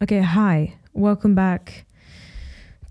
Okay, 0.00 0.20
hi. 0.20 0.76
Welcome 0.92 1.34
back 1.34 1.84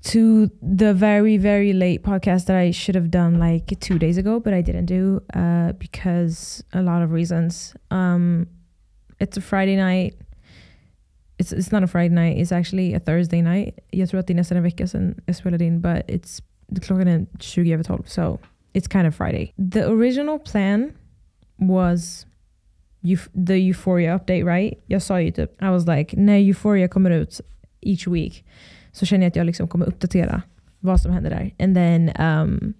to 0.08 0.52
the 0.62 0.94
very, 0.94 1.38
very 1.38 1.72
late 1.72 2.04
podcast 2.04 2.48
that 2.48 2.58
I 2.58 2.72
should 2.72 2.96
have 2.96 3.10
done 3.10 3.40
like 3.40 3.80
two 3.80 3.98
days 3.98 4.18
ago, 4.18 4.42
but 4.42 4.54
I 4.54 4.62
didn't 4.62 4.88
do 4.88 5.22
uh, 5.34 5.72
because 5.72 6.62
a 6.74 6.82
lot 6.82 7.02
of 7.02 7.14
reasons. 7.14 7.78
Um, 7.92 8.48
it's 9.22 9.38
a 9.38 9.42
Friday 9.42 9.78
night. 9.78 10.16
It's, 11.40 11.54
it's 11.54 11.72
not 11.72 11.82
a 11.82 11.88
Friday 11.88 12.14
night, 12.14 12.40
it's 12.40 12.52
actually 12.52 12.94
a 12.94 13.00
Thursday 13.00 13.42
night. 13.42 13.80
Jag 13.92 14.10
tror 14.10 14.20
att 14.20 14.28
det 14.28 14.34
är 14.34 14.36
nästan 14.36 14.64
vecka 14.64 14.88
sedan 14.88 15.16
jag 15.26 15.36
spelade 15.36 15.66
in, 15.66 15.82
but 15.82 16.06
it's, 16.08 16.42
klockan 16.82 17.08
är 17.08 17.26
20 17.40 17.74
över 17.74 17.84
12, 17.84 18.04
so 18.06 18.40
it's 18.74 18.88
kind 18.88 19.08
of 19.08 19.16
Friday. 19.16 19.54
The 19.72 19.86
original 19.86 20.40
plan 20.40 20.92
was 21.58 22.26
the 23.48 23.54
Euphoria 23.54 24.16
update, 24.16 24.44
right? 24.44 24.84
Jag 24.86 25.02
sa 25.02 25.22
ju 25.22 25.32
typ, 25.32 25.62
I 25.62 25.66
was 25.66 25.88
like, 25.88 26.18
när 26.18 26.38
Euphoria 26.38 26.88
kommer 26.88 27.12
ut 27.12 27.42
each 27.82 28.08
week 28.08 28.46
så 28.92 29.06
känner 29.06 29.26
jag 29.26 29.30
att 29.30 29.36
jag 29.36 29.46
liksom 29.46 29.68
kommer 29.68 29.86
uppdatera 29.86 30.42
vad 30.80 31.02
som 31.02 31.12
händer 31.12 31.30
där. 31.30 31.54
And 31.60 31.76
then 31.76 32.10
um, 32.20 32.74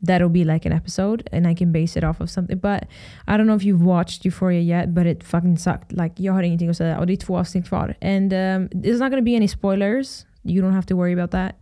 that'll 0.00 0.28
be 0.28 0.44
like 0.44 0.68
an 0.68 0.72
episode 0.72 1.22
and 1.32 1.46
I 1.46 1.54
can 1.54 1.72
base 1.72 1.98
it 1.98 2.04
off 2.04 2.20
of 2.20 2.30
something. 2.30 2.58
But 2.58 2.82
I 3.26 3.36
don't 3.36 3.46
know 3.46 3.56
if 3.56 3.62
you've 3.62 3.84
watched 3.84 4.24
Euphoria 4.26 4.60
yet, 4.60 4.88
but 4.94 5.06
it 5.06 5.24
fucking 5.24 5.56
sucked. 5.56 5.92
Like, 5.92 6.22
jag 6.22 6.32
har 6.32 6.42
ingenting 6.42 6.68
att 6.68 6.76
säga 6.76 6.98
och 6.98 7.06
det 7.06 7.12
är 7.12 7.16
två 7.16 7.38
avsnitt 7.38 7.68
kvar. 7.68 7.94
And 8.00 8.32
um, 8.32 8.68
there's 8.68 8.98
not 8.98 9.10
gonna 9.10 9.22
be 9.22 9.36
any 9.36 9.48
spoilers. 9.48 10.26
You 10.42 10.62
don't 10.62 10.74
have 10.74 10.86
to 10.86 10.96
worry 10.96 11.12
about 11.12 11.30
that. 11.30 11.54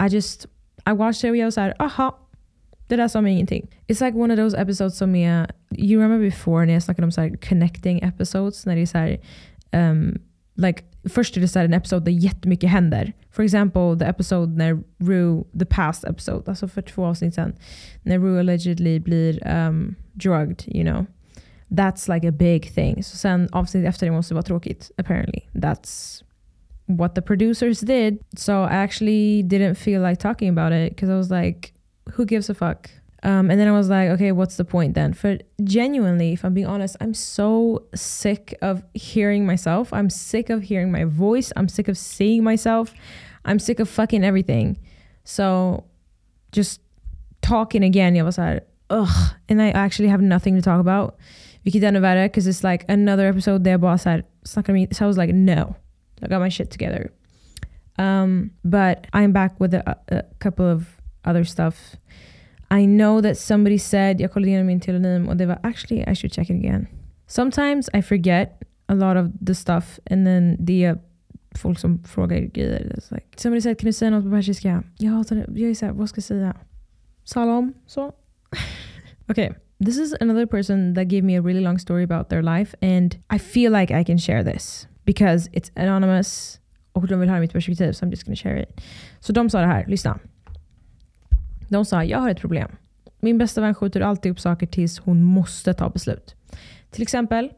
I 0.00 0.14
just, 0.14 0.46
I 0.86 0.92
watched 0.92 1.24
it 1.24 1.30
och 1.30 1.36
jag 1.36 1.46
var 1.46 1.50
såhär, 1.50 1.74
aha, 1.78 2.18
det 2.90 2.96
där 2.96 3.08
sa 3.08 3.20
mig 3.20 3.32
ingenting. 3.32 3.66
It's 3.88 4.04
like 4.04 4.18
one 4.18 4.34
of 4.34 4.38
those 4.38 4.58
episodes 4.58 4.96
som 4.96 5.14
är, 5.14 5.50
you 5.70 6.02
remember 6.02 6.26
before 6.26 6.66
när 6.66 6.72
jag 6.72 6.82
snackade 6.82 7.04
om 7.04 7.12
så 7.12 7.20
här 7.20 7.36
connecting 7.48 8.00
episodes, 8.02 8.66
när 8.66 8.76
det 8.76 8.82
är 8.82 8.86
så 8.86 8.98
här, 8.98 9.20
um, 9.72 10.18
like, 10.54 10.82
först 11.08 11.36
är 11.36 11.40
det 11.40 11.48
så 11.48 11.58
här 11.58 11.66
en 11.66 11.74
episode 11.74 12.04
där 12.04 12.12
jättemycket 12.12 12.70
händer. 12.70 13.12
For 13.30 13.42
example, 13.42 13.96
the 13.98 14.04
episode 14.04 14.56
när 14.56 14.82
Rue, 14.98 15.44
the 15.58 15.64
past 15.64 16.04
episode, 16.04 16.42
alltså 16.46 16.68
för 16.68 16.82
två 16.82 17.06
avsnitt 17.06 17.34
sen, 17.34 17.54
när 18.02 18.18
Rue 18.18 18.40
allegedly 18.40 19.00
blir 19.00 19.48
um, 19.48 19.94
drugged, 20.12 20.64
you 20.66 20.84
know. 20.84 21.06
That's 21.68 22.14
like 22.14 22.28
a 22.28 22.32
big 22.32 22.74
thing. 22.74 23.02
Så 23.02 23.16
sen 23.16 23.48
avsnitt 23.52 23.86
efter 23.86 24.06
det 24.06 24.12
måste 24.12 24.34
vara 24.34 24.42
tråkigt, 24.42 24.90
apparently. 24.96 25.40
That's 25.52 26.22
what 26.86 27.14
the 27.14 27.22
producers 27.22 27.80
did. 27.80 28.18
So 28.36 28.52
I 28.52 28.74
actually 28.84 29.42
didn't 29.42 29.74
feel 29.74 30.02
like 30.02 30.20
talking 30.20 30.58
about 30.58 30.72
it 30.72 30.92
because 30.92 31.12
I 31.12 31.16
was 31.16 31.30
like, 31.30 31.72
who 32.12 32.24
gives 32.24 32.50
a 32.50 32.54
fuck? 32.54 32.90
Um, 33.22 33.50
and 33.50 33.60
then 33.60 33.68
I 33.68 33.72
was 33.72 33.90
like, 33.90 34.08
okay, 34.10 34.32
what's 34.32 34.56
the 34.56 34.64
point 34.64 34.94
then? 34.94 35.12
For 35.12 35.38
genuinely, 35.62 36.32
if 36.32 36.44
I'm 36.44 36.54
being 36.54 36.66
honest, 36.66 36.96
I'm 37.00 37.12
so 37.12 37.84
sick 37.94 38.56
of 38.62 38.82
hearing 38.94 39.44
myself. 39.44 39.92
I'm 39.92 40.08
sick 40.08 40.48
of 40.48 40.62
hearing 40.62 40.90
my 40.90 41.04
voice. 41.04 41.52
I'm 41.56 41.68
sick 41.68 41.88
of 41.88 41.98
seeing 41.98 42.42
myself. 42.42 42.94
I'm 43.44 43.58
sick 43.58 43.78
of 43.78 43.88
fucking 43.88 44.24
everything. 44.24 44.78
So 45.24 45.84
just 46.52 46.80
talking 47.42 47.84
again, 47.84 48.14
var 48.24 48.30
så 48.30 48.42
här, 48.42 48.60
ugh. 48.88 49.34
And 49.48 49.60
I 49.60 49.70
actually 49.70 50.08
have 50.08 50.22
nothing 50.22 50.56
to 50.56 50.62
talk 50.62 50.80
about. 50.80 51.16
Vilket 51.62 51.82
är 51.82 52.22
because 52.22 52.46
it's 52.46 52.64
like 52.64 52.84
another 52.88 53.26
episode 53.26 53.62
där 53.64 53.70
jag 53.70 53.80
bara 53.80 53.98
så 53.98 54.10
här, 54.10 54.24
snackar 54.44 54.72
med 54.72 54.96
So 54.96 55.04
I 55.04 55.08
was 55.08 55.18
like, 55.18 55.34
no. 55.34 55.76
I 56.22 56.28
got 56.28 56.40
my 56.40 56.50
shit 56.50 56.70
together. 56.70 57.10
Um, 57.98 58.50
but 58.64 59.06
I'm 59.12 59.32
back 59.32 59.60
with 59.60 59.74
a, 59.74 59.96
a 60.08 60.22
couple 60.38 60.66
of 60.66 60.99
other 61.24 61.44
stuff. 61.44 61.96
I 62.70 62.86
know 62.86 63.22
that 63.22 63.38
somebody 63.38 63.78
said, 63.78 64.20
jag 64.20 64.32
kollade 64.32 64.50
igenom 64.50 64.66
min 64.66 64.80
telonym 64.80 65.28
och 65.28 65.36
det 65.36 65.46
var 65.46 65.58
actually 65.62 66.02
I 66.12 66.14
should 66.14 66.32
check 66.32 66.50
it 66.50 66.56
again. 66.56 66.86
Sometimes 67.26 67.88
I 67.94 68.02
forget 68.02 68.62
a 68.86 68.94
lot 68.94 69.16
of 69.16 69.46
the 69.46 69.54
stuff 69.54 69.98
and 70.10 70.26
then 70.26 70.56
det 70.58 70.84
är 70.84 70.98
folk 71.54 71.78
som 71.78 72.02
frågar 72.04 72.38
grejer. 72.38 72.94
It's 72.96 73.14
like, 73.14 73.26
somebody 73.36 73.60
said, 73.60 73.78
kan 73.78 73.86
du 73.86 73.92
säga 73.92 74.10
något 74.10 74.24
på 74.24 74.30
persiska? 74.30 74.82
Jag 74.98 75.12
hatar 75.12 75.36
det. 75.36 75.60
Jag 75.60 75.70
är 75.70 75.74
såhär, 75.74 75.92
vad 75.92 76.08
ska 76.08 76.18
jag 76.18 76.24
säga? 76.24 76.56
Salam? 77.24 77.72
Så? 77.86 78.12
okay. 79.28 79.50
This 79.84 79.98
is 79.98 80.14
another 80.20 80.46
person 80.46 80.94
that 80.94 81.08
gave 81.08 81.22
me 81.22 81.38
a 81.38 81.42
really 81.42 81.60
long 81.60 81.78
story 81.78 82.04
about 82.04 82.28
their 82.28 82.42
life 82.42 82.76
and 82.82 83.14
I 83.34 83.38
feel 83.38 83.72
like 83.72 84.00
I 84.00 84.04
can 84.04 84.18
share 84.18 84.44
this 84.44 84.88
because 85.04 85.50
it's 85.50 85.70
anonymous 85.74 86.60
och 86.92 87.06
de 87.06 87.20
vill 87.20 87.28
höra 87.28 87.40
mitt 87.40 87.52
perspektiv 87.52 87.92
so 87.92 88.06
I'm 88.06 88.10
just 88.10 88.24
gonna 88.24 88.36
share 88.36 88.62
it. 88.62 88.80
Så 89.20 89.32
de 89.32 89.50
sa 89.50 89.60
det 89.60 89.66
här, 89.66 89.86
lyssna. 89.86 90.18
De 91.70 91.84
sa, 91.84 92.04
jag 92.04 92.18
har 92.18 92.30
ett 92.30 92.40
problem. 92.40 92.68
Min 93.20 93.38
bästa 93.38 93.60
vän 93.60 93.74
skjuter 93.74 94.00
alltid 94.00 94.32
upp 94.32 94.40
saker 94.40 94.66
tills 94.66 94.98
hon 94.98 95.24
måste 95.24 95.74
ta 95.74 95.90
beslut. 95.90 96.34
Till 96.90 97.02
exempel, 97.02 97.50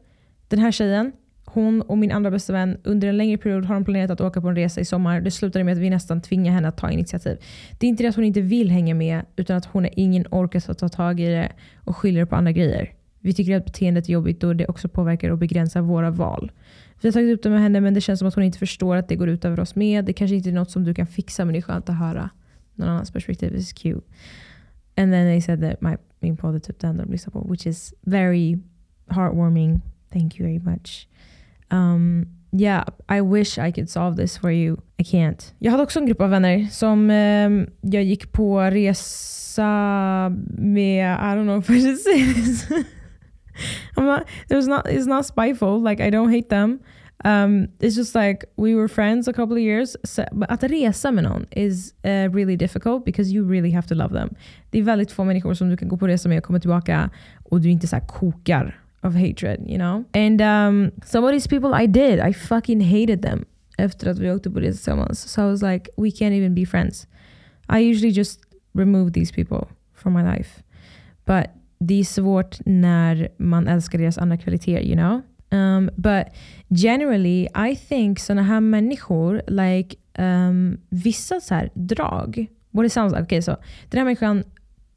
den 0.47 0.59
här 0.59 0.71
tjejen, 0.71 1.11
hon 1.45 1.81
och 1.81 1.97
min 1.97 2.11
andra 2.11 2.31
bästa 2.31 2.53
vän, 2.53 2.77
under 2.83 3.07
en 3.07 3.17
längre 3.17 3.37
period 3.37 3.65
har 3.65 3.75
de 3.75 3.85
planerat 3.85 4.11
att 4.11 4.21
åka 4.21 4.41
på 4.41 4.47
en 4.47 4.55
resa 4.55 4.81
i 4.81 4.85
sommar. 4.85 5.21
Det 5.21 5.31
slutade 5.31 5.65
med 5.65 5.71
att 5.71 5.77
vi 5.77 5.89
nästan 5.89 6.21
tvingade 6.21 6.55
henne 6.55 6.67
att 6.67 6.77
ta 6.77 6.91
initiativ. 6.91 7.37
Det 7.79 7.87
är 7.87 7.89
inte 7.89 8.03
det 8.03 8.09
att 8.09 8.15
hon 8.15 8.25
inte 8.25 8.41
vill 8.41 8.71
hänga 8.71 8.95
med, 8.95 9.21
utan 9.35 9.57
att 9.57 9.65
hon 9.65 9.83
har 9.83 9.91
ingen 9.95 10.25
ork 10.31 10.55
att 10.55 10.77
ta 10.77 10.89
tag 10.89 11.19
i 11.19 11.29
det 11.29 11.51
och 11.75 11.97
skyller 11.97 12.25
på 12.25 12.35
andra 12.35 12.51
grejer. 12.51 12.93
Vi 13.19 13.33
tycker 13.33 13.57
att 13.57 13.65
beteendet 13.65 14.09
är 14.09 14.13
jobbigt 14.13 14.43
och 14.43 14.55
det 14.55 14.67
också 14.67 14.87
påverkar 14.87 15.29
och 15.29 15.37
begränsar 15.37 15.81
våra 15.81 16.09
val. 16.09 16.51
Vi 17.01 17.07
har 17.07 17.13
tagit 17.13 17.37
upp 17.37 17.43
det 17.43 17.49
med 17.49 17.61
henne 17.61 17.81
men 17.81 17.93
det 17.93 18.01
känns 18.01 18.19
som 18.19 18.27
att 18.27 18.35
hon 18.35 18.43
inte 18.43 18.59
förstår 18.59 18.95
att 18.95 19.07
det 19.07 19.15
går 19.15 19.29
ut 19.29 19.45
över 19.45 19.59
oss 19.59 19.75
med. 19.75 20.05
Det 20.05 20.13
kanske 20.13 20.35
inte 20.35 20.49
är 20.49 20.53
något 20.53 20.71
som 20.71 20.83
du 20.83 20.93
kan 20.93 21.07
fixa 21.07 21.45
men 21.45 21.53
det 21.53 21.59
är 21.59 21.61
skönt 21.61 21.89
att 21.89 21.97
höra 21.97 22.29
någon 22.75 22.89
annans 22.89 23.11
perspektiv 23.11 23.55
is 23.55 23.73
cute. 23.73 24.03
And 24.97 25.11
then 25.11 25.25
they 25.25 25.41
said 25.41 25.61
that 25.61 25.81
my, 25.81 25.97
enda 26.21 27.05
de 27.05 27.11
lyssnar 27.11 27.31
på, 27.31 27.39
which 27.39 27.67
is 27.67 27.93
very 28.05 28.57
heartwarming. 29.09 29.81
Thank 30.11 30.39
you 30.39 30.45
very 30.45 30.59
much. 30.59 31.07
Um, 31.71 32.27
yeah, 32.51 32.83
I 33.09 33.21
wish 33.21 33.57
I 33.57 33.71
could 33.71 33.89
solve 33.89 34.15
this 34.15 34.37
for 34.37 34.51
you. 34.51 34.77
I 34.99 35.03
can't. 35.03 35.53
Jag 35.59 35.71
hade 35.71 35.83
också 35.83 35.99
en 35.99 36.05
grupp 36.05 36.21
av 36.21 36.29
vänner 36.29 36.67
som 36.71 37.09
um, 37.09 37.67
jag 37.81 38.03
gick 38.03 38.31
på 38.31 38.61
resa 38.61 40.29
med, 40.57 41.17
I 41.19 41.35
don't 41.35 41.43
know 41.43 41.59
if 41.59 41.69
I 41.69 41.81
should 41.81 41.99
say 41.99 42.33
this. 42.33 42.67
I'm 43.95 44.05
not, 44.05 44.23
was 44.49 44.67
not, 44.67 44.87
it's 44.87 45.07
not 45.07 45.25
spiteful, 45.25 45.79
like 45.79 45.99
I 45.99 46.09
don't 46.09 46.31
hate 46.31 46.49
them. 46.49 46.79
Um, 47.25 47.67
it's 47.79 47.95
just 47.95 48.15
like 48.15 48.45
we 48.57 48.75
were 48.75 48.87
friends 48.87 49.27
a 49.27 49.33
couple 49.33 49.55
of 49.55 49.61
years. 49.61 49.95
So, 50.03 50.23
but 50.31 50.51
att 50.51 50.63
resa 50.63 51.11
med 51.11 51.23
någon 51.23 51.45
is 51.51 51.93
uh, 52.05 52.29
really 52.33 52.57
difficult 52.57 53.05
because 53.05 53.33
you 53.33 53.49
really 53.49 53.71
have 53.71 53.87
to 53.87 53.95
love 53.95 54.13
them. 54.13 54.35
Det 54.69 54.79
är 54.79 54.83
väldigt 54.83 55.11
få 55.11 55.23
människor 55.23 55.53
som 55.53 55.69
du 55.69 55.77
kan 55.77 55.87
gå 55.87 55.97
på 55.97 56.07
resa 56.07 56.29
med 56.29 56.37
och 56.37 56.43
komma 56.43 56.59
tillbaka 56.59 57.09
och 57.43 57.61
du 57.61 57.69
inte 57.69 57.87
så 57.87 57.99
kokar 57.99 58.79
of 59.01 59.13
hatred, 59.13 59.59
you 59.67 59.77
know? 59.77 60.03
And 60.13 60.41
um, 60.41 60.91
some 61.05 61.27
of 61.27 61.31
these 61.31 61.49
people 61.49 61.83
I 61.83 61.87
did, 61.87 62.19
I 62.19 62.33
fucking 62.33 62.81
hated 62.81 63.21
them 63.21 63.45
efter 63.77 64.09
att 64.09 64.19
vi 64.19 64.31
åkte 64.31 64.51
på 64.51 64.59
resa 64.59 64.71
tillsammans. 64.71 65.19
So 65.19 65.41
I 65.41 65.45
was 65.45 65.61
like, 65.61 65.89
we 65.97 66.09
can't 66.09 66.33
even 66.37 66.55
be 66.55 66.65
friends. 66.65 67.07
I 67.69 67.91
usually 67.91 68.13
just 68.13 68.39
remove 68.73 69.13
these 69.13 69.33
people 69.33 69.67
from 69.93 70.13
my 70.13 70.23
life. 70.23 70.63
But 71.25 71.45
det 71.79 71.99
är 71.99 72.03
svårt 72.03 72.57
när 72.65 73.29
man 73.37 73.67
älskar 73.67 73.99
deras 73.99 74.17
andra 74.17 74.37
kvaliteter, 74.37 74.81
you 74.81 74.95
know? 74.95 75.21
Um, 75.53 75.89
but 75.95 76.27
generally, 76.69 77.47
I 77.53 77.75
think 77.75 78.19
sådana 78.19 78.43
här 78.43 78.59
människor, 78.59 79.41
like 79.47 79.95
um, 80.17 80.77
vissa 80.89 81.41
så 81.41 81.55
här 81.55 81.69
drag, 81.73 82.47
what 82.71 82.85
it 82.85 82.91
sounds 82.91 83.13
like, 83.13 83.23
okay, 83.23 83.41
så 83.41 83.57
den 83.89 83.97
här 83.97 84.05
människan 84.05 84.43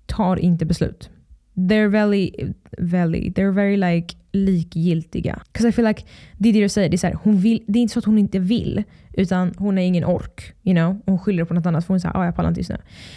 tar 0.07 0.37
inte 0.37 0.65
beslut. 0.65 1.11
They're 1.55 1.89
very, 1.89 2.55
very, 2.79 3.31
they're 3.31 3.53
very 3.53 3.77
like 3.77 4.17
likgiltiga. 4.33 5.43
Because 5.53 5.69
I 5.69 5.73
feel 5.73 5.89
like, 5.89 6.05
det 6.39 6.49
är 6.49 6.53
det 6.53 6.61
du 6.61 6.69
säger, 6.69 6.89
det 6.89 6.95
är, 6.95 6.99
så 6.99 7.07
här, 7.07 7.19
hon 7.23 7.37
vill, 7.37 7.65
det 7.67 7.79
är 7.79 7.81
inte 7.83 7.93
så 7.93 7.99
att 7.99 8.05
hon 8.05 8.19
inte 8.19 8.39
vill, 8.39 8.83
utan 9.13 9.55
hon 9.57 9.77
har 9.77 9.85
ingen 9.85 10.05
ork. 10.05 10.55
You 10.63 10.75
know? 10.75 11.01
Hon 11.07 11.19
skyller 11.19 11.45
på 11.45 11.55
något 11.55 11.67
annat 11.67 11.87
för 11.87 11.95
hon 11.95 12.01
säger 12.01 12.15
oh, 12.15 12.21
ah, 12.21 12.25
jag 12.25 12.37
pallar 12.37 12.49
inte 12.49 12.61
just 12.61 12.71
nu. 12.71 12.77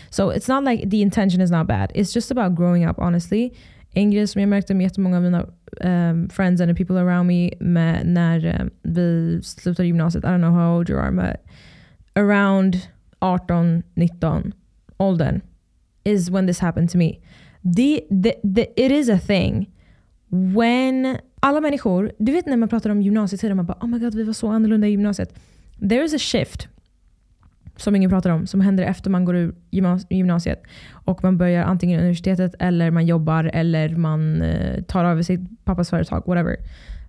So 0.10 0.32
it's 0.34 0.56
not 0.56 0.72
like 0.72 0.90
the 0.90 0.98
intention 0.98 1.42
is 1.42 1.52
not 1.52 1.68
bad. 1.68 1.92
It's 1.96 2.16
just 2.16 2.32
about 2.32 2.58
growing 2.58 2.90
up 2.90 2.98
honestly. 3.00 3.52
En 3.94 4.12
grej 4.12 4.28
som 4.28 4.42
jag 4.42 4.50
märkte 4.50 4.74
med 4.74 4.84
jättemånga 4.84 5.18
av 5.18 5.24
mina 5.24 5.46
um, 5.82 6.30
friends 6.30 6.62
and 6.62 6.70
the 6.70 6.86
people 6.86 7.00
around 7.00 7.28
me 7.28 7.52
med 7.60 8.06
när 8.06 8.62
um, 8.62 8.70
vi 8.82 9.40
slutade 9.44 9.88
gymnasiet, 9.88 10.24
I 10.24 10.28
don't 10.28 10.38
know 10.38 10.54
how 10.54 10.78
old 10.78 10.90
you 10.90 11.00
are, 11.00 11.12
but 11.12 11.36
around 12.16 12.78
18, 13.20 13.84
19 13.94 14.54
åldern 14.98 15.42
is 16.04 16.30
when 16.30 16.48
this 16.48 16.60
happened 16.60 16.90
to 16.90 16.98
me. 16.98 17.20
The, 17.76 18.06
the, 18.10 18.36
the, 18.56 18.86
it 18.86 18.92
is 18.92 19.10
a 19.10 19.20
thing 19.20 19.70
when 20.30 21.18
alla 21.40 21.62
människor, 21.62 22.12
du 22.18 22.32
vet 22.32 22.46
när 22.46 22.58
man 22.58 22.70
pratar 22.70 22.90
om 22.90 23.02
gymnasietiden, 23.02 23.58
man 23.58 23.66
bara 23.66 23.78
oh 23.82 23.88
my 23.88 24.00
god 24.00 24.16
vi 24.16 24.24
var 24.24 24.34
så 24.34 24.48
annorlunda 24.48 24.88
i 24.88 24.92
gymnasiet. 24.92 25.34
There 25.80 26.04
is 26.04 26.14
a 26.14 26.20
shift 26.20 26.68
som 27.82 27.96
ingen 27.96 28.10
pratar 28.10 28.30
om, 28.30 28.48
som 28.48 28.62
händer 28.62 28.84
efter 28.84 29.10
man 29.10 29.26
går 29.26 29.36
ur 29.36 29.56
gymnasiet 30.10 30.64
och 30.92 31.24
man 31.24 31.38
börjar 31.38 31.64
antingen 31.64 32.00
universitetet 32.00 32.56
eller 32.60 32.92
man 32.92 33.06
jobbar 33.06 33.52
eller 33.54 33.96
man 33.96 34.42
eh, 34.42 34.84
tar 34.84 35.06
över 35.06 35.22
sitt 35.22 35.66
pappas 35.66 35.90
företag, 35.90 36.24
whatever. 36.28 36.56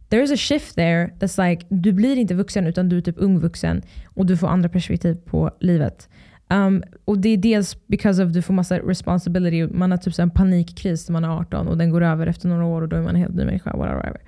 There 0.09 0.23
is 0.23 0.33
a 0.33 0.37
shift 0.37 0.75
there 0.75 1.11
that's 1.19 1.49
like, 1.49 1.67
du 1.69 1.93
blir 1.93 2.17
inte 2.17 2.35
vuxen 2.35 2.67
utan 2.67 2.89
du 2.89 2.97
är 2.97 3.01
typ 3.01 3.19
ung 3.19 3.39
vuxen 3.39 3.83
och 4.05 4.27
du 4.27 4.37
får 4.37 4.49
andra 4.49 4.69
perspektiv 4.69 5.15
på 5.15 5.51
livet. 5.61 6.09
Um, 6.51 6.83
och 7.05 7.19
det 7.19 7.29
är 7.29 7.37
dels 7.37 7.87
because 7.87 8.25
of 8.25 8.33
du 8.33 8.43
får 8.43 8.55
massa 8.55 8.79
responsibility, 8.79 9.67
man 9.67 9.91
har 9.91 9.99
typ 9.99 10.19
en 10.19 10.31
panikkris 10.31 11.09
när 11.09 11.13
man 11.13 11.25
är 11.25 11.29
18 11.29 11.69
och 11.69 11.79
den 11.79 11.91
går 11.91 12.03
över 12.03 12.27
efter 12.27 12.49
några 12.49 12.65
år 12.65 12.83
och 12.83 12.89
då 12.89 12.97
är 12.97 13.03
man 13.03 13.15
en 13.15 13.21
helt 13.21 13.35
ny 13.35 13.45
människa, 13.45 13.77
whatever. 13.77 14.21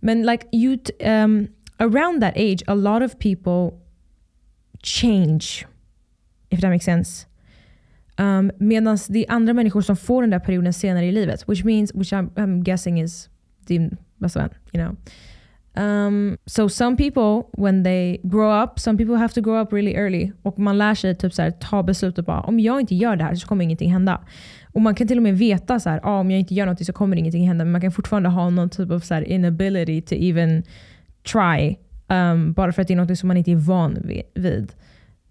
Men 0.00 0.22
like 0.22 0.46
you 0.52 0.78
um, 1.04 1.48
around 1.76 2.20
that 2.20 2.36
age, 2.36 2.62
a 2.66 2.74
lot 2.74 3.02
of 3.02 3.18
people 3.18 3.78
change. 4.82 5.66
If 6.50 6.60
that 6.60 6.70
makes 6.70 6.84
sense. 6.84 7.26
Um, 8.18 8.50
Medan 8.58 8.98
det 9.08 9.26
är 9.26 9.32
andra 9.32 9.54
människor 9.54 9.80
som 9.80 9.96
får 9.96 10.22
den 10.22 10.30
där 10.30 10.38
perioden 10.38 10.72
senare 10.72 11.06
i 11.06 11.12
livet. 11.12 11.48
Which 11.48 11.64
means, 11.64 11.94
which 11.94 12.12
I'm, 12.12 12.30
I'm 12.34 12.62
guessing 12.62 13.00
is 13.00 13.28
din 13.66 13.96
bästa 14.18 14.40
vän. 14.40 14.50
You 14.72 14.84
know? 14.84 14.96
Um, 15.74 16.36
so 16.46 16.68
some 16.68 16.96
people, 16.96 17.48
when 17.52 17.84
they 17.84 18.20
grow 18.22 18.62
up, 18.62 18.78
some 18.78 18.98
people 18.98 19.16
have 19.16 19.34
to 19.34 19.40
grow 19.40 19.60
up 19.60 19.72
really 19.72 19.94
early. 19.94 20.32
Och 20.42 20.58
man 20.58 20.78
lär 20.78 20.94
sig 20.94 21.14
typ 21.14 21.34
så 21.34 21.42
här, 21.42 21.50
ta 21.50 21.82
beslutet 21.82 22.26
bara, 22.26 22.40
om 22.40 22.60
jag 22.60 22.80
inte 22.80 22.94
gör 22.94 23.16
det 23.16 23.24
här 23.24 23.34
så 23.34 23.46
kommer 23.46 23.64
ingenting 23.64 23.92
hända. 23.92 24.20
Och 24.72 24.80
man 24.80 24.94
kan 24.94 25.08
till 25.08 25.16
och 25.16 25.22
med 25.22 25.38
veta 25.38 25.80
så 25.80 25.90
här, 25.90 26.00
ah, 26.02 26.20
om 26.20 26.30
jag 26.30 26.40
inte 26.40 26.54
gör 26.54 26.66
någonting 26.66 26.86
så 26.86 26.92
kommer 26.92 27.16
ingenting 27.16 27.48
hända. 27.48 27.64
Men 27.64 27.72
man 27.72 27.80
kan 27.80 27.92
fortfarande 27.92 28.28
ha 28.28 28.50
någon 28.50 28.70
typ 28.70 28.90
av 28.90 29.00
så 29.00 29.14
här, 29.14 29.22
inability 29.22 30.02
to 30.02 30.14
even 30.14 30.62
try. 31.32 31.76
Um, 32.08 32.52
bara 32.52 32.72
för 32.72 32.82
att 32.82 32.88
det 32.88 32.94
är 32.94 32.96
något 32.96 33.18
som 33.18 33.28
man 33.28 33.36
inte 33.36 33.50
är 33.52 33.56
van 33.56 33.98
vid. 34.34 34.72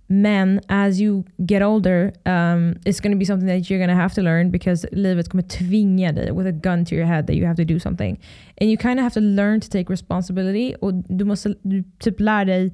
Men 0.09 0.59
as 0.69 0.99
you 0.99 1.23
get 1.45 1.61
older, 1.61 2.11
um, 2.25 2.75
it's 2.85 2.99
going 2.99 3.11
to 3.11 3.17
be 3.17 3.25
something 3.25 3.47
that 3.47 3.69
you're 3.69 3.79
going 3.79 3.89
to 3.89 3.95
have 3.95 4.13
to 4.15 4.21
learn 4.21 4.49
because 4.49 4.85
livet 4.91 5.29
kommer 5.29 5.43
tvinga 5.43 6.15
dig 6.15 6.31
with 6.31 6.47
a 6.47 6.51
gun 6.51 6.83
to 6.85 6.95
your 6.95 7.05
head 7.05 7.27
that 7.27 7.35
you 7.35 7.45
have 7.45 7.57
to 7.57 7.65
do 7.65 7.77
something. 7.77 8.17
And 8.59 8.71
you 8.71 8.77
kind 8.77 8.99
of 8.99 9.03
have 9.03 9.13
to 9.13 9.21
learn 9.21 9.59
to 9.59 9.69
take 9.69 9.87
responsibility. 9.89 10.75
Och 10.81 10.93
du 10.93 11.25
måste 11.25 11.55
du 11.63 11.83
typ 11.99 12.19
lära 12.19 12.45
dig 12.45 12.71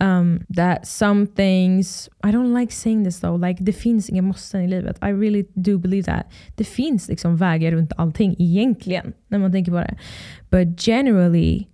um, 0.00 0.40
that 0.50 0.86
some 0.86 1.26
things, 1.26 2.08
I 2.22 2.30
don't 2.30 2.52
like 2.52 2.72
saying 2.72 3.04
this 3.04 3.20
though, 3.20 3.34
like 3.34 3.64
det 3.64 3.72
finns 3.72 4.10
inga 4.10 4.22
måsten 4.22 4.60
i 4.60 4.66
livet. 4.66 4.98
I 5.02 5.08
really 5.08 5.46
do 5.54 5.78
believe 5.78 6.04
that. 6.04 6.30
Det 6.54 6.64
finns 6.64 7.08
liksom 7.08 7.36
vägar 7.36 7.72
runt 7.72 7.92
allting 7.96 8.36
egentligen, 8.38 9.12
när 9.28 9.38
man 9.38 9.52
tänker 9.52 9.72
på 9.72 9.78
det. 9.78 9.96
But 10.50 10.86
generally, 10.86 11.66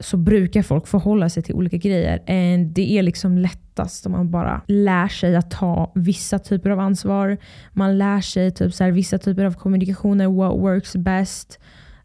så 0.00 0.16
brukar 0.16 0.62
folk 0.62 0.86
förhålla 0.86 1.28
sig 1.28 1.42
till 1.42 1.54
olika 1.54 1.76
grejer. 1.76 2.22
Det 2.64 2.98
är 2.98 3.02
liksom 3.02 3.38
lättast 3.38 4.06
om 4.06 4.12
man 4.12 4.30
bara 4.30 4.62
lär 4.66 5.08
sig 5.08 5.36
att 5.36 5.50
ta 5.50 5.92
vissa 5.94 6.38
typer 6.38 6.70
av 6.70 6.80
ansvar. 6.80 7.36
Man 7.72 7.98
lär 7.98 8.20
sig 8.20 8.50
typ 8.50 8.74
så 8.74 8.84
här, 8.84 8.90
vissa 8.90 9.18
typer 9.18 9.44
av 9.44 9.54
kommunikationer, 9.54 10.26
what 10.26 10.60
works 10.60 10.96
best. 10.96 11.58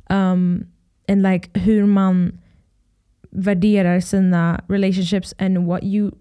Um, 0.09 0.65
and 1.07 1.21
like 1.21 1.59
hur 1.59 1.86
man 1.86 2.39
värderar 3.31 4.00
sina 4.00 4.63
relationships 4.68 5.36
and 5.38 5.68
what 5.68 5.83
you 5.83 6.12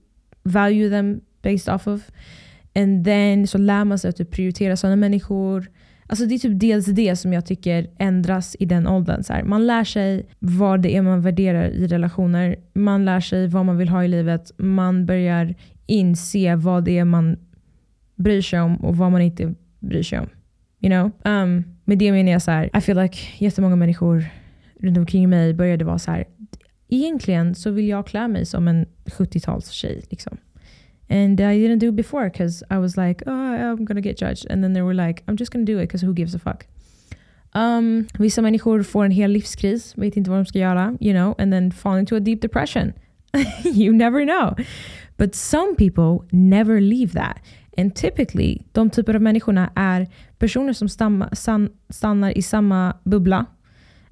value 0.43 0.91
them 0.91 1.21
based 1.43 1.75
off 1.75 1.87
of. 1.87 2.11
And 2.75 3.05
then 3.05 3.47
så 3.47 3.59
lär 3.59 3.85
man 3.85 3.99
sig 3.99 4.09
att 4.09 4.17
typ 4.17 4.31
prioritera 4.31 4.77
sådana 4.77 4.97
människor. 4.97 5.67
Alltså 6.07 6.27
det 6.27 6.35
är 6.35 6.39
typ 6.39 6.61
dels 6.61 6.87
det 6.87 7.17
som 7.17 7.33
jag 7.33 7.47
tycker 7.47 7.91
ändras 7.99 8.57
i 8.59 8.65
den 8.65 8.87
åldern. 8.87 9.23
Så 9.23 9.33
här, 9.33 9.43
man 9.43 9.67
lär 9.67 9.85
sig 9.85 10.27
vad 10.39 10.81
det 10.81 10.97
är 10.97 11.03
man 11.03 11.23
värderar 11.23 11.69
i 11.69 11.87
relationer. 11.87 12.57
Man 12.73 13.05
lär 13.05 13.21
sig 13.21 13.49
vad 13.49 13.67
man 13.67 13.77
vill 13.77 13.89
ha 13.89 14.05
i 14.05 14.09
livet. 14.09 14.53
Man 14.57 15.07
börjar 15.07 15.55
inse 15.87 16.57
vad 16.57 16.85
det 16.85 16.99
är 16.99 17.05
man 17.05 17.37
bryr 18.15 18.43
sig 18.43 18.61
om 18.61 18.77
och 18.77 18.97
vad 18.97 19.13
man 19.13 19.23
inte 19.23 19.55
bryr 19.81 20.03
sig 20.03 20.19
om. 20.19 20.29
You 20.81 20.91
know? 20.91 21.33
Um, 21.33 21.65
med 21.85 21.99
det 21.99 22.13
menar 22.13 22.33
jag 22.33 22.43
så 22.43 22.51
här, 22.51 22.77
I 22.77 22.81
feel 22.81 23.03
like 23.03 23.19
jättemånga 23.39 23.77
människor 23.77 24.25
runt 24.81 24.99
omkring 24.99 25.31
mig 25.31 25.55
började 25.55 25.85
vara 25.85 25.99
så 25.99 26.11
här. 26.11 26.25
Egentligen 26.89 27.55
så 27.55 27.71
vill 27.71 27.89
jag 27.89 28.07
klä 28.07 28.29
mig 28.29 28.47
som 28.47 28.69
en 28.69 28.87
70-talstjej. 29.05 30.07
Liksom. 30.11 30.37
And 31.11 31.41
I 31.41 31.59
didn't 31.59 31.79
do 31.79 31.89
it 31.89 31.97
before 31.97 32.31
because 32.31 32.63
I 32.71 32.79
was 32.79 32.97
like, 32.97 33.23
oh, 33.27 33.33
I'm 33.33 33.85
gonna 33.85 34.01
get 34.01 34.17
judged. 34.17 34.47
And 34.51 34.63
then 34.63 34.73
they 34.73 34.83
were 34.83 34.95
like, 34.95 35.23
I'm 35.29 35.37
just 35.37 35.51
gonna 35.53 35.65
do 35.65 35.79
it 35.79 35.87
because 35.87 36.01
who 36.01 36.15
gives 36.15 36.35
a 36.35 36.39
fuck? 36.39 36.67
Um, 37.55 38.09
vissa 38.19 38.43
människor 38.43 38.83
får 38.83 39.05
en 39.05 39.11
hel 39.11 39.31
livskris, 39.31 39.95
vet 39.97 40.17
inte 40.17 40.31
vad 40.31 40.39
de 40.39 40.47
ska 40.47 40.59
göra, 40.59 40.97
you 41.01 41.13
know, 41.13 41.35
and 41.39 41.53
then 41.53 41.71
fall 41.71 41.99
into 41.99 42.17
a 42.17 42.21
deep 42.21 42.41
depression. 42.41 42.93
you 43.65 43.93
never 43.93 44.25
know. 44.25 44.55
But 45.17 45.35
some 45.35 45.77
people 45.77 46.27
never 46.33 46.81
leave 46.81 47.13
that. 47.13 47.41
And 47.77 47.95
typically, 47.95 48.65
de 48.73 48.91
typer 48.91 49.15
av 49.15 49.23
människorna 49.23 49.71
är 49.75 50.07
personer 50.39 50.73
som 50.73 50.89
stamma, 50.89 51.29
san, 51.33 51.69
stannar 51.89 52.39
i 52.39 52.43
samma 52.43 52.97
bubbla. 53.05 53.47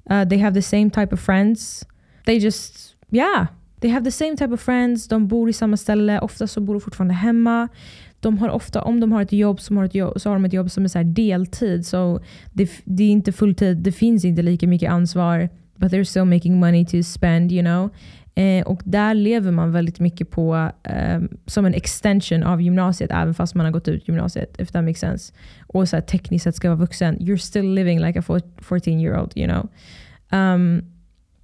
Uh, 0.09 0.25
they 0.25 0.37
have 0.37 0.53
the 0.53 0.61
same 0.61 0.89
type 0.89 1.13
of 1.13 1.19
friends. 1.19 1.85
They 2.25 2.39
just, 2.39 2.95
yeah, 3.11 3.47
They 3.83 3.91
have 3.91 4.05
the 4.05 4.11
same 4.11 4.37
type 4.37 4.53
of 4.53 4.61
friends, 4.61 5.07
de 5.07 5.27
bor 5.27 5.49
i 5.49 5.53
samma 5.53 5.77
ställe, 5.77 6.19
ofta 6.19 6.47
så 6.47 6.61
bor 6.61 6.73
de 6.73 6.81
fortfarande 6.81 7.13
hemma. 7.13 7.67
De 8.19 8.37
har 8.37 8.49
ofta, 8.49 8.81
om 8.81 8.99
de 8.99 9.11
har 9.11 9.21
ett 9.21 9.31
jobb, 9.31 9.61
som 9.61 9.77
har 9.77 9.85
ett 9.85 9.95
jobb 9.95 10.21
så 10.21 10.29
har 10.29 10.35
de 10.35 10.45
ett 10.45 10.53
jobb 10.53 10.71
som 10.71 10.83
är 10.83 10.87
så 10.87 11.03
deltid. 11.03 11.85
Så 11.85 12.19
det, 12.53 12.71
det, 12.85 13.03
är 13.03 13.09
inte 13.09 13.31
fulltid, 13.31 13.77
det 13.77 13.91
finns 13.91 14.25
inte 14.25 14.41
lika 14.41 14.67
mycket 14.67 14.91
ansvar. 14.91 15.49
But 15.75 15.91
they're 15.91 16.03
still 16.03 16.25
making 16.25 16.59
money 16.59 16.85
to 16.85 17.03
spend, 17.03 17.51
you 17.51 17.61
know. 17.61 17.89
Eh, 18.35 18.65
och 18.65 18.81
där 18.85 19.13
lever 19.13 19.51
man 19.51 19.71
väldigt 19.71 19.99
mycket 19.99 20.31
på 20.31 20.71
eh, 20.83 21.19
som 21.45 21.65
en 21.65 21.73
extension 21.73 22.43
av 22.43 22.61
gymnasiet, 22.61 23.11
även 23.11 23.33
fast 23.33 23.55
man 23.55 23.65
har 23.65 23.73
gått 23.73 23.87
ut 23.87 24.07
gymnasiet, 24.07 24.59
if 24.59 24.71
that 24.71 24.83
makes 24.83 24.99
sense. 24.99 25.33
Och 25.67 25.89
så 25.89 25.95
här, 25.95 26.01
tekniskt 26.01 26.43
sett 26.43 26.55
ska 26.55 26.69
vara 26.69 26.79
vuxen. 26.79 27.19
You're 27.19 27.37
still 27.37 27.73
living 27.73 27.99
like 27.99 28.19
a 28.19 28.41
14 28.61 28.99
year 28.99 29.21
old, 29.21 29.31
you 29.35 29.47
know. 29.47 29.69
Um, 30.39 30.92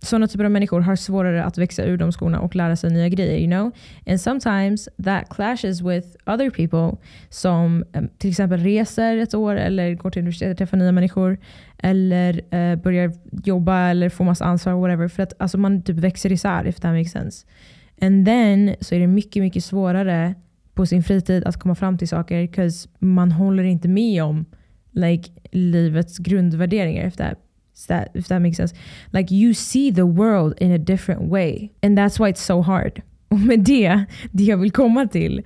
sådana 0.02 0.28
typer 0.28 0.46
av 0.46 0.52
människor 0.52 0.82
har 0.82 0.96
svårare 0.96 1.44
att 1.44 1.58
växa 1.58 1.84
ur 1.84 1.98
de 1.98 2.12
skorna 2.12 2.40
och 2.40 2.56
lära 2.56 2.76
sig 2.76 2.90
nya 2.90 3.10
grejer. 3.10 3.38
You 3.38 3.48
know? 3.48 3.72
And 4.08 4.22
sometimes 4.22 4.90
that 5.04 5.30
clashes 5.30 5.82
with 5.82 6.08
other 6.26 6.50
people 6.50 6.98
som 7.30 7.84
um, 7.94 8.10
till 8.18 8.30
exempel 8.30 8.60
reser 8.60 9.18
ett 9.18 9.34
år 9.34 9.56
eller 9.56 9.94
går 9.96 10.10
till 10.10 10.20
universitetet 10.20 10.52
och 10.52 10.58
träffar 10.58 10.78
nya 10.78 10.92
människor. 10.92 11.38
Eller 11.78 12.34
uh, 12.34 12.82
börjar 12.82 13.14
jobba 13.44 13.90
eller 13.90 14.10
får 14.10 14.26
massa 14.26 14.46
ansvar. 14.46 14.74
Whatever, 14.74 15.08
för 15.08 15.24
att 15.24 15.34
alltså, 15.38 15.58
man 15.58 15.82
typ 15.82 15.98
växer 15.98 16.32
isär 16.32 16.68
if 16.68 16.76
that 16.76 16.94
makes 16.96 17.12
sense. 17.12 17.46
And 18.02 18.26
then 18.26 18.76
så 18.82 18.96
är 18.96 19.00
det 19.00 19.08
mycket, 19.08 19.44
mycket 19.44 19.64
svårare 19.64 20.36
på 20.74 20.86
sin 20.86 21.04
fritid 21.04 21.44
att 21.44 21.58
komma 21.58 21.76
fram 21.76 21.98
till 21.98 22.08
saker. 22.08 22.42
Because 22.42 22.90
man 23.00 23.32
håller 23.32 23.64
inte 23.64 23.88
med 23.88 24.24
om 24.24 24.46
like, 24.92 25.32
livets 25.52 26.18
grundvärderingar. 26.18 27.08
If 27.08 27.16
that 27.16 27.38
that 27.88 28.12
if 28.14 28.28
that 28.28 28.42
makes 28.42 28.58
sense. 28.58 28.74
Like 29.12 29.32
you 29.32 29.54
see 29.54 29.92
the 29.92 30.06
world 30.06 30.54
in 30.62 30.72
a 30.72 30.78
different 30.78 31.22
way. 31.22 31.72
And 31.84 31.98
that's 31.98 32.20
why 32.20 32.30
it's 32.30 32.42
so 32.42 32.62
hard. 32.62 33.02
Och 33.30 33.40
med 33.48 33.60
det, 33.60 34.06
det 34.32 34.44
jag 34.44 34.58
vill 34.58 34.72
komma 34.72 35.08
till 35.08 35.42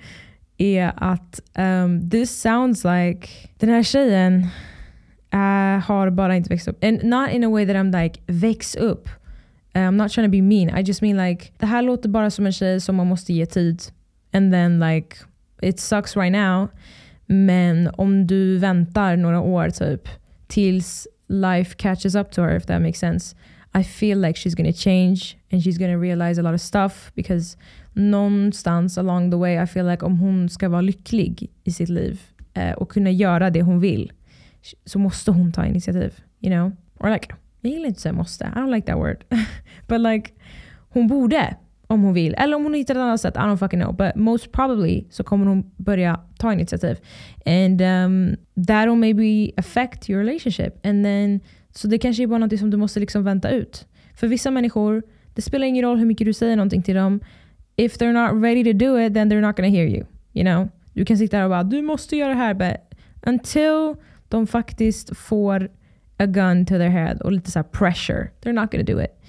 är 0.57 0.93
att 0.95 1.41
um, 1.57 2.09
this 2.09 2.41
sounds 2.41 2.83
like 2.83 3.27
den 3.57 3.69
här 3.69 3.83
tjejen 3.83 4.47
uh, 5.33 5.79
har 5.85 6.09
bara 6.09 6.35
inte 6.35 6.49
växt 6.49 6.67
upp. 6.67 6.83
And 6.83 7.03
not 7.03 7.29
in 7.31 7.43
a 7.43 7.49
way 7.49 7.65
that 7.65 7.75
I'm 7.75 8.03
like 8.03 8.19
väx 8.27 8.75
upp. 8.75 9.09
Uh, 9.75 9.81
I'm 9.81 9.97
not 9.97 10.11
trying 10.11 10.27
to 10.27 10.31
be 10.31 10.41
mean. 10.41 10.69
I 10.79 10.81
just 10.81 11.01
mean 11.01 11.17
like 11.17 11.51
det 11.57 11.65
här 11.65 11.81
låter 11.81 12.09
bara 12.09 12.29
som 12.29 12.45
en 12.45 12.51
tjej 12.51 12.81
som 12.81 12.95
man 12.95 13.07
måste 13.07 13.33
ge 13.33 13.45
tid. 13.45 13.81
And 14.33 14.53
then 14.53 14.79
like 14.79 15.17
it 15.61 15.79
sucks 15.79 16.15
right 16.15 16.31
now. 16.31 16.67
Men 17.25 17.89
om 17.97 18.27
du 18.27 18.57
väntar 18.57 19.15
några 19.15 19.39
år 19.41 19.69
typ 19.69 20.07
tills 20.47 21.07
life 21.33 21.75
catches 21.77 22.15
up 22.15 22.31
to 22.31 22.41
her, 22.41 22.55
if 22.55 22.65
that 22.65 22.81
makes 22.81 22.99
sense. 22.99 23.35
I 23.73 23.83
feel 23.83 24.17
like 24.19 24.37
she's 24.37 24.55
gonna 24.55 24.73
change 24.73 25.37
and 25.51 25.63
she's 25.63 25.77
gonna 25.77 25.97
realize 25.97 26.39
a 26.39 26.43
lot 26.43 26.53
of 26.53 26.61
stuff 26.61 27.11
because 27.15 27.57
någonstans 27.93 28.97
along 28.97 29.29
the 29.29 29.37
way 29.37 29.63
I 29.63 29.65
feel 29.65 29.85
like 29.85 30.05
om 30.05 30.17
hon 30.19 30.49
ska 30.49 30.69
vara 30.69 30.81
lycklig 30.81 31.51
i 31.63 31.71
sitt 31.71 31.89
liv 31.89 32.21
eh, 32.53 32.71
och 32.71 32.91
kunna 32.91 33.11
göra 33.11 33.49
det 33.49 33.61
hon 33.61 33.79
vill 33.79 34.11
så 34.85 34.99
måste 34.99 35.31
hon 35.31 35.51
ta 35.51 35.65
initiativ. 35.65 36.13
You 36.39 36.51
know? 36.51 36.71
Or 36.99 37.09
like, 37.09 37.35
jag 37.61 37.71
gillar 37.71 37.87
inte 37.87 37.97
att 37.97 38.01
säga 38.01 38.13
måste, 38.13 38.45
I 38.45 38.59
don't 38.59 38.75
like 38.75 38.87
that 38.87 38.97
word. 38.97 39.23
But 39.87 40.01
like, 40.01 40.31
hon 40.89 41.07
borde 41.07 41.55
om 41.93 42.03
hon 42.03 42.13
vill. 42.13 42.35
Eller 42.37 42.55
om 42.55 42.63
hon 42.63 42.73
hittar 42.73 42.95
ett 42.95 43.01
annat 43.01 43.21
sätt, 43.21 43.35
I 43.35 43.39
don't 43.39 43.57
fucking 43.57 43.81
know. 43.81 43.95
But 43.95 44.15
most 44.15 44.51
probably 44.51 45.03
så 45.09 45.23
kommer 45.23 45.45
hon 45.45 45.71
börja 45.77 46.19
ta 46.37 46.53
initiativ. 46.53 46.97
And 47.45 47.81
um, 47.81 48.35
that'll 48.55 48.95
maybe 48.95 49.51
affect 49.57 50.09
your 50.09 50.23
relationship. 50.23 50.85
And 50.85 51.05
then, 51.05 51.39
så 51.71 51.87
det 51.87 51.97
kanske 51.97 52.23
är 52.23 52.27
bara 52.27 52.39
något 52.39 52.59
som 52.59 52.69
du 52.69 52.77
måste 52.77 52.99
liksom 52.99 53.23
vänta 53.23 53.49
ut. 53.49 53.87
För 54.15 54.27
vissa 54.27 54.51
människor, 54.51 55.03
det 55.33 55.41
spelar 55.41 55.67
ingen 55.67 55.85
roll 55.85 55.97
hur 55.97 56.05
mycket 56.05 56.25
du 56.25 56.33
säger 56.33 56.55
någonting 56.55 56.83
till 56.83 56.95
dem. 56.95 57.19
If 57.75 57.97
they're 57.97 58.31
not 58.31 58.43
ready 58.43 58.63
to 58.63 58.85
do 58.85 58.99
it, 58.99 59.13
then 59.13 59.31
they're 59.31 59.47
not 59.47 59.55
gonna 59.55 59.69
hear 59.69 59.87
you. 59.87 60.05
You 60.33 60.45
know? 60.45 60.69
Du 60.93 61.05
kan 61.05 61.17
sitta 61.17 61.37
där 61.37 61.43
och 61.43 61.49
bara 61.49 61.63
du 61.63 61.81
måste 61.81 62.17
göra 62.17 62.29
det 62.29 62.35
här. 62.35 62.53
But 62.53 62.97
until 63.21 63.95
de 64.29 64.47
faktiskt 64.47 65.17
får 65.17 65.69
a 66.17 66.25
gun 66.25 66.65
to 66.65 66.73
their 66.73 66.89
head 66.89 67.17
och 67.23 67.31
lite 67.31 67.51
så 67.51 67.63
pressure, 67.63 68.29
they're 68.41 68.61
not 68.61 68.71
gonna 68.71 68.83
do 68.83 69.01
it. 69.01 69.19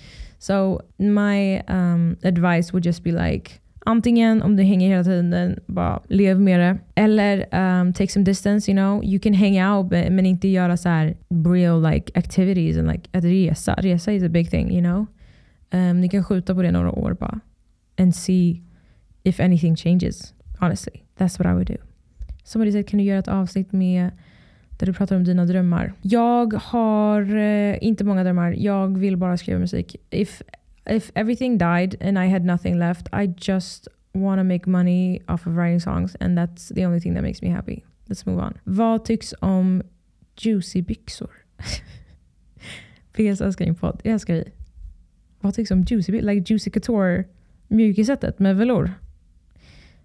So 0.45 0.81
my 0.99 1.63
um, 1.69 2.19
advice 2.23 2.73
would 2.73 2.85
just 2.85 3.03
be 3.03 3.13
like 3.13 3.61
Antingen 3.87 4.43
om 4.43 4.57
du 4.57 4.63
hänger 4.63 4.89
hela 4.89 5.05
tiden, 5.05 5.61
bara 5.67 6.03
lev 6.09 6.41
med 6.41 6.61
det. 6.61 6.79
Eller 6.95 7.47
um, 7.53 7.93
take 7.93 8.13
some 8.13 8.25
distance, 8.25 8.71
you 8.71 8.77
know. 8.77 9.05
You 9.05 9.21
can 9.21 9.35
hang 9.35 9.63
out 9.63 9.91
men 9.91 10.27
inte 10.27 10.49
göra 10.49 10.77
så 10.77 10.89
här 10.89 11.17
real 11.45 11.83
like 11.83 12.19
activities. 12.19 12.79
And, 12.79 12.89
like, 12.89 13.09
att 13.13 13.25
resa. 13.25 13.75
Resa 13.75 14.13
is 14.13 14.23
a 14.23 14.29
big 14.29 14.51
thing, 14.51 14.71
you 14.71 14.81
know. 14.81 15.07
Um, 15.73 16.01
ni 16.01 16.09
kan 16.09 16.25
skjuta 16.25 16.55
på 16.55 16.63
det 16.63 16.71
några 16.71 16.91
år 16.91 17.15
bara. 17.21 17.41
And 17.99 18.15
see 18.15 18.63
if 19.23 19.41
anything 19.41 19.77
changes. 19.77 20.35
Honestly, 20.61 21.03
that's 21.19 21.39
what 21.39 21.53
I 21.53 21.55
would 21.55 21.67
do. 21.67 21.77
Somebody 22.43 22.73
said, 22.73 22.89
kan 22.89 22.99
du 22.99 23.05
göra 23.05 23.19
ett 23.19 23.29
avsnitt 23.29 23.73
med 23.73 24.11
där 24.77 24.87
du 24.87 24.93
pratar 24.93 25.17
om 25.17 25.25
dina 25.25 25.47
drömmar. 25.47 25.93
Jag 26.03 26.55
har 26.55 27.37
eh, 27.37 27.77
inte 27.81 28.05
många 28.05 28.25
drömmar. 28.25 28.53
Jag 28.53 28.99
vill 28.99 29.17
bara 29.17 29.37
skriva 29.37 29.59
musik. 29.59 29.97
If 30.11 30.43
if 30.91 31.11
everything 31.15 31.59
died 31.59 31.97
and 32.03 32.19
I 32.19 32.29
had 32.29 32.45
nothing 32.45 32.79
left, 32.79 33.09
I 33.09 33.35
just 33.37 33.89
wanna 34.13 34.45
make 34.45 34.71
money 34.71 35.21
off 35.29 35.47
of 35.47 35.57
writing 35.57 35.81
songs 35.81 36.17
and 36.21 36.39
that's 36.39 36.75
the 36.75 36.87
only 36.87 37.01
thing 37.01 37.15
that 37.15 37.23
makes 37.23 37.43
me 37.43 37.51
happy. 37.51 37.85
Let's 38.07 38.27
move 38.27 38.43
on. 38.43 38.55
Vad 38.65 39.05
tycks 39.05 39.35
om 39.41 39.83
juicy 40.37 40.83
byxor? 40.83 41.31
PS 43.13 43.41
älskar 43.41 43.65
din 43.65 43.75
podd. 43.75 44.01
Jag 44.05 44.13
älskar 44.13 44.35
dig. 44.35 44.53
Vad 45.41 45.55
tycks 45.55 45.71
om 45.71 45.83
juicy 45.83 46.13
byxor? 46.13 46.27
Like 46.33 46.53
juicy 46.53 46.71
couture 46.71 47.25
mjukisättet 47.69 48.39
med 48.39 48.57
velour. 48.57 48.91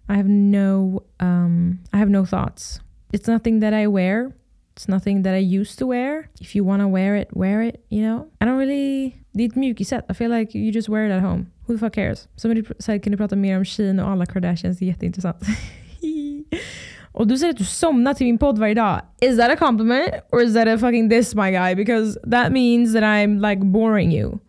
I 0.09 0.13
have 0.13 0.29
no 0.29 1.03
um, 1.19 1.79
I 1.93 1.97
have 1.97 2.11
no 2.11 2.25
thoughts. 2.25 2.81
It's 3.11 3.27
nothing 3.27 3.61
that 3.61 3.73
I 3.73 3.87
wear. 3.87 4.31
It's 4.79 4.87
nothing 4.87 5.23
that 5.23 5.33
I 5.33 5.39
used 5.39 5.77
to 5.79 5.87
wear. 5.87 6.29
If 6.39 6.55
you 6.55 6.63
want 6.63 6.81
to 6.81 6.87
wear 6.87 7.17
it, 7.17 7.27
wear 7.35 7.61
it, 7.61 7.83
you 7.89 8.01
know? 8.01 8.27
I 8.39 8.45
don't 8.45 8.57
really... 8.57 9.13
Det 9.33 9.43
är 9.43 9.59
mjukiset. 9.59 10.05
I 10.09 10.13
feel 10.13 10.29
like 10.29 10.57
you 10.57 10.71
just 10.71 10.87
wear 10.87 11.05
it 11.05 11.11
at 11.11 11.21
home. 11.21 11.51
Who 11.67 11.73
the 11.73 11.79
fuck 11.79 11.93
cares? 11.93 12.27
Somebody 12.37 12.63
said, 12.79 13.03
kan 13.03 13.11
du 13.11 13.17
prata 13.17 13.35
mer 13.35 13.57
om 13.57 13.65
Shein 13.65 13.99
och 13.99 14.09
alla 14.09 14.25
Kardashians? 14.25 14.79
Det 14.79 14.85
är 14.85 14.87
jätteintressant. 14.87 15.37
och 17.11 17.27
du 17.27 17.37
säger 17.37 17.53
att 17.53 17.57
du 17.57 17.65
somnar 17.65 18.13
till 18.13 18.27
min 18.27 18.37
podd 18.37 18.57
varje 18.57 18.73
dag. 18.73 19.01
Is 19.21 19.37
that 19.37 19.51
a 19.51 19.55
compliment? 19.55 20.13
Or 20.31 20.41
is 20.41 20.53
that 20.53 20.67
a 20.67 20.77
fucking 20.77 21.09
diss 21.09 21.35
my 21.35 21.51
guy? 21.51 21.75
Because 21.75 22.19
that 22.31 22.51
means 22.51 22.93
that 22.93 23.03
I'm 23.03 23.49
like 23.49 23.61
boring 23.61 24.11
you. 24.11 24.39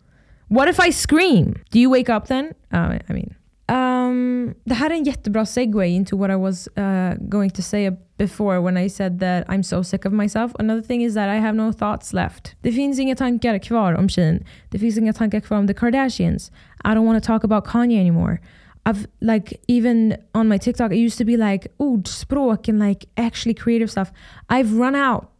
What 0.47 0.69
if 0.69 0.79
I 0.87 0.91
scream? 0.91 1.55
Do 1.71 1.79
you 1.79 1.91
wake 1.91 2.09
up 2.09 2.27
then? 2.27 2.53
Uh, 2.73 2.99
I 3.09 3.13
mean... 3.13 3.35
Um, 3.71 4.53
det 4.63 4.73
här 4.73 4.89
är 4.89 4.93
en 4.93 5.03
jättebra 5.03 5.45
segue 5.45 5.87
into 5.87 6.17
what 6.17 6.31
I 6.31 6.35
was 6.35 6.67
uh, 6.77 7.13
going 7.29 7.49
to 7.49 7.61
say 7.61 7.91
before 8.21 8.61
when 8.61 8.77
I 8.77 8.87
said 8.87 9.19
that 9.19 9.45
I'm 9.49 9.63
so 9.63 9.81
sick 9.81 10.05
of 10.05 10.13
myself. 10.13 10.53
Another 10.59 10.83
thing 10.89 11.01
is 11.01 11.13
that 11.15 11.27
I 11.27 11.37
have 11.45 11.55
no 11.55 11.71
thoughts 11.71 12.13
left. 12.13 12.55
Det 12.61 12.71
finns 12.71 12.99
inga 12.99 13.15
tankar 13.15 13.59
kvar 13.59 13.97
om 13.97 14.07
Shein. 14.07 14.43
Det 14.69 14.79
finns 14.79 14.97
inga 14.97 15.13
tankar 15.13 15.41
kvar 15.41 15.57
om 15.57 15.67
the 15.67 15.73
Kardashians. 15.73 16.51
I 16.85 16.93
don't 16.93 17.05
want 17.05 17.23
to 17.23 17.27
talk 17.27 17.43
about 17.43 17.65
Kanye 17.65 17.99
anymore. 17.99 18.39
I've 18.85 19.07
like 19.21 19.59
even 19.67 20.17
on 20.33 20.47
my 20.47 20.57
TikTok, 20.57 20.91
it 20.91 20.97
used 20.97 21.17
to 21.17 21.25
be 21.25 21.37
like 21.37 21.67
ordspråk 21.79 22.67
and 22.69 22.79
like 22.79 23.05
actually 23.17 23.55
creative 23.55 23.89
stuff. 23.89 24.11
I've 24.49 24.73
run 24.73 24.95
out. 24.95 25.31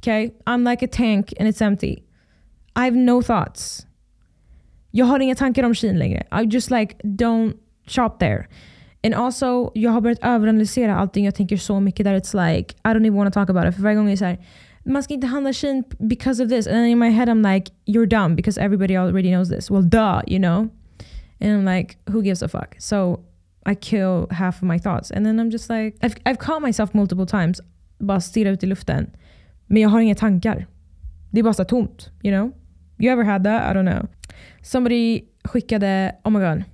Okay, 0.00 0.32
I'm 0.46 0.64
like 0.64 0.82
a 0.82 0.88
tank 0.88 1.32
and 1.38 1.48
it's 1.48 1.62
empty. 1.62 2.04
I 2.74 2.84
have 2.86 2.96
no 2.96 3.22
thoughts. 3.22 3.86
Jag 4.90 5.06
har 5.06 5.20
inga 5.20 5.34
tankar 5.34 5.64
om 5.64 5.74
Shein 5.74 5.98
längre. 5.98 6.22
I 6.32 6.46
just 6.46 6.70
like 6.70 6.98
don't 7.02 7.56
shop 7.86 8.18
there. 8.18 8.48
And 9.02 9.14
also, 9.14 9.70
jag 9.74 9.90
har 9.90 10.00
börjat 10.00 10.18
överanalysera 10.22 10.96
allting. 10.96 11.24
Jag 11.24 11.34
tänker 11.34 11.56
så 11.56 11.80
mycket 11.80 12.04
där 12.04 12.20
it's 12.20 12.48
like, 12.48 12.74
I 12.84 12.88
don't 12.88 13.06
even 13.06 13.14
want 13.14 13.34
to 13.34 13.40
talk 13.40 13.50
about 13.50 13.68
it. 13.68 13.74
För 13.74 13.82
varje 13.82 13.96
gång 13.96 14.06
är 14.06 14.10
det 14.10 14.16
så 14.16 14.24
här, 14.24 14.38
man 14.84 15.02
ska 15.02 15.14
inte 15.14 15.26
handla 15.26 15.52
Shein 15.52 15.84
because 15.98 16.44
of 16.44 16.48
this. 16.48 16.66
And 16.66 16.74
then 16.74 16.84
in 16.84 16.98
my 16.98 17.10
head 17.10 17.28
I'm 17.28 17.54
like, 17.54 17.72
you're 17.86 18.06
dumb 18.06 18.36
because 18.36 18.60
everybody 18.60 18.96
already 18.96 19.30
knows 19.30 19.48
this. 19.48 19.70
Well 19.70 19.82
duh, 19.82 20.20
you 20.26 20.38
know? 20.38 20.68
And 21.40 21.50
I'm 21.52 21.76
like, 21.76 21.96
who 22.06 22.22
gives 22.22 22.42
a 22.42 22.48
fuck? 22.48 22.74
So 22.78 23.20
I 23.66 23.74
kill 23.74 24.26
half 24.30 24.56
of 24.56 24.62
my 24.62 24.78
thoughts. 24.78 25.10
And 25.10 25.26
then 25.26 25.40
I'm 25.40 25.50
just 25.50 25.70
like, 25.70 25.96
I've, 26.02 26.16
I've 26.26 26.38
caught 26.38 26.62
myself 26.62 26.94
multiple 26.94 27.26
times. 27.26 27.60
Bara 27.98 28.20
stirra 28.20 28.50
ut 28.50 28.64
i 28.64 28.66
luften. 28.66 29.10
Men 29.66 29.82
jag 29.82 29.88
har 29.88 30.00
inga 30.00 30.14
tankar. 30.14 30.66
Det 31.30 31.38
är 31.38 31.42
bara 31.42 31.54
så 31.54 31.64
tomt, 31.64 32.10
you 32.22 32.32
know? 32.32 32.52
You 32.98 33.12
ever 33.12 33.24
had 33.24 33.44
that? 33.44 33.70
I 33.70 33.78
don't 33.78 33.92
know. 33.92 34.08
Somebody 34.62 35.24
skickade, 35.44 36.12
oh 36.24 36.30
my 36.30 36.40
god. 36.40 36.64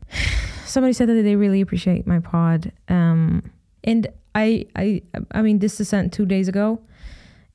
Somebody 0.67 0.93
said 0.93 1.09
that 1.09 1.23
they 1.23 1.37
really 1.37 1.61
appreciate 1.61 2.07
my 2.07 2.21
pod. 2.21 2.73
Um, 2.89 3.43
and 3.85 4.07
I, 4.35 4.67
I, 4.75 5.03
I 5.31 5.43
mean 5.43 5.59
this 5.59 5.81
is 5.81 5.89
sent 5.89 6.13
two 6.13 6.27
days 6.27 6.49
ago. 6.49 6.79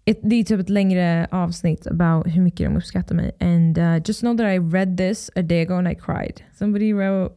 It, 0.06 0.20
det 0.24 0.36
är 0.36 0.44
typ 0.44 0.60
ett 0.60 0.70
längre 0.70 1.28
avsnitt 1.32 1.88
about 1.88 2.28
hur 2.28 2.42
mycket 2.42 2.66
de 2.66 2.78
uppskattar 2.78 3.16
mig. 3.16 3.32
And 3.40 3.78
uh, 3.78 4.00
just 4.08 4.22
know 4.22 4.38
that 4.38 4.48
I 4.48 4.58
read 4.58 4.98
this 4.98 5.30
a 5.36 5.42
day 5.42 5.62
ago 5.62 5.78
and 5.78 5.88
I 5.88 5.96
cried. 5.96 6.42
Somebody 6.54 6.94
wrote, 6.94 7.36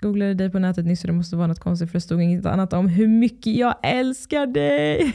googlade 0.00 0.34
dig 0.34 0.50
på 0.50 0.58
nätet 0.58 0.86
nyss 0.86 1.04
och 1.04 1.06
det 1.06 1.12
måste 1.12 1.36
vara 1.36 1.46
något 1.46 1.60
konstigt 1.60 1.90
för 1.90 1.96
det 1.96 2.00
stod 2.00 2.22
inget 2.22 2.46
annat 2.46 2.72
om 2.72 2.88
hur 2.88 3.08
mycket 3.08 3.54
jag 3.54 3.74
älskar 3.82 4.46
dig. 4.46 4.98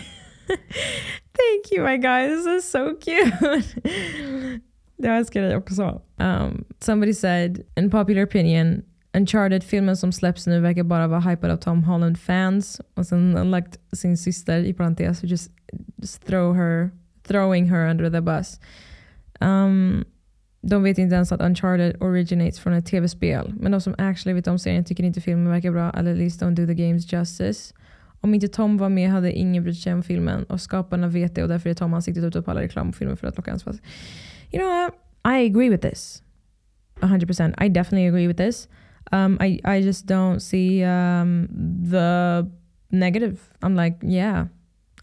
Thank 1.37 1.71
you 1.71 1.85
my 1.85 1.97
guy, 1.97 2.27
this 2.27 2.47
is 2.47 2.71
so 2.71 2.95
cute. 2.95 3.63
Jag 4.99 5.17
älskar 5.17 5.41
dig 5.41 5.55
också. 5.55 6.01
Um, 6.17 6.65
somebody 6.79 7.13
said, 7.13 7.63
in 7.75 7.89
popular 7.89 8.25
opinion, 8.25 8.83
Uncharted-filmen 9.17 9.97
som 9.97 10.11
släpps 10.11 10.47
nu 10.47 10.59
verkar 10.59 10.83
bara 10.83 11.07
vara 11.07 11.19
hypad 11.19 11.51
av 11.51 11.57
Tom 11.57 11.83
Holland-fans. 11.83 12.81
Och 12.93 13.05
sen 13.05 13.35
har 13.35 13.45
lagt 13.45 13.79
sin 13.91 14.17
syster 14.17 14.59
i 14.59 14.73
parentes, 14.73 15.23
just, 15.23 15.51
just 15.95 16.27
throw 16.27 16.55
her, 16.55 16.89
throwing 17.27 17.69
her 17.69 17.89
under 17.89 18.11
the 18.11 18.21
bus. 18.21 18.59
Um, 19.39 20.05
de 20.61 20.83
vet 20.83 20.97
inte 20.97 21.15
ens 21.15 21.31
att 21.31 21.41
Uncharted 21.41 22.01
originates 22.01 22.59
från 22.59 22.73
ett 22.73 22.85
tv-spel. 22.85 23.53
Men 23.59 23.71
de 23.71 23.81
som 23.81 23.95
actually 23.97 24.33
vet 24.33 24.47
om 24.47 24.59
serien 24.59 24.83
tycker 24.83 25.03
inte 25.03 25.21
filmen 25.21 25.49
verkar 25.49 25.71
bra, 25.71 25.91
eller 25.91 26.11
at 26.11 26.17
least 26.17 26.41
don't 26.41 26.55
do 26.55 26.67
the 26.67 26.73
games 26.73 27.13
justice. 27.13 27.73
Om 28.21 28.33
inte 28.33 28.47
Tom 28.47 28.77
var 28.77 28.89
med 28.89 29.09
hade 29.09 29.31
ingen 29.31 29.63
brytt 29.63 29.79
sig 29.79 29.93
om 29.93 30.03
filmen 30.03 30.43
och 30.43 30.61
skaparna 30.61 31.07
vet 31.07 31.35
det 31.35 31.43
och 31.43 31.49
därför 31.49 31.69
är 31.69 31.73
Tom 31.73 31.93
ansiktet 31.93 32.23
ute 32.23 32.41
på 32.41 32.51
alla 32.51 32.61
reklamfilmer 32.61 33.15
för 33.15 33.27
att 33.27 33.37
locka 33.37 33.51
hans 33.51 33.63
fast. 33.63 33.81
You 34.51 34.63
know 34.63 34.69
what? 34.69 34.93
I 35.33 35.45
agree 35.45 35.69
with 35.69 35.89
this. 35.89 36.23
100%. 36.99 37.65
I 37.65 37.69
definitely 37.69 38.07
agree 38.07 38.27
with 38.27 38.37
this. 38.37 38.67
Um, 39.11 39.37
I, 39.39 39.59
I 39.65 39.81
just 39.81 40.05
don't 40.05 40.39
see 40.39 40.83
um, 40.83 41.47
the 41.89 42.47
negative. 42.91 43.39
I'm 43.61 43.75
like, 43.75 43.97
yeah, 44.01 44.47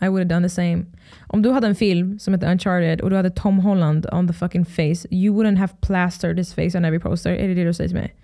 I 0.00 0.08
would 0.08 0.20
have 0.20 0.28
done 0.28 0.42
the 0.42 0.48
same. 0.48 0.86
Om 1.28 1.42
du 1.42 1.52
hade 1.52 1.66
en 1.66 1.74
film 1.74 2.18
som 2.18 2.34
heter 2.34 2.50
Uncharted 2.50 3.00
och 3.00 3.10
du 3.10 3.16
hade 3.16 3.30
Tom 3.30 3.58
Holland 3.58 4.06
on 4.12 4.26
the 4.26 4.32
fucking 4.32 4.64
face, 4.64 5.06
you 5.10 5.32
wouldn't 5.32 5.58
have 5.58 5.72
plastered 5.80 6.38
his 6.38 6.52
face 6.52 6.74
on 6.74 6.84
every 6.84 6.98
poster. 6.98 7.30
Är 7.30 7.48
det 7.48 7.54
det 7.54 7.64
du 7.64 7.72
säger 7.72 7.88
till 7.88 7.98
mig? 7.98 8.14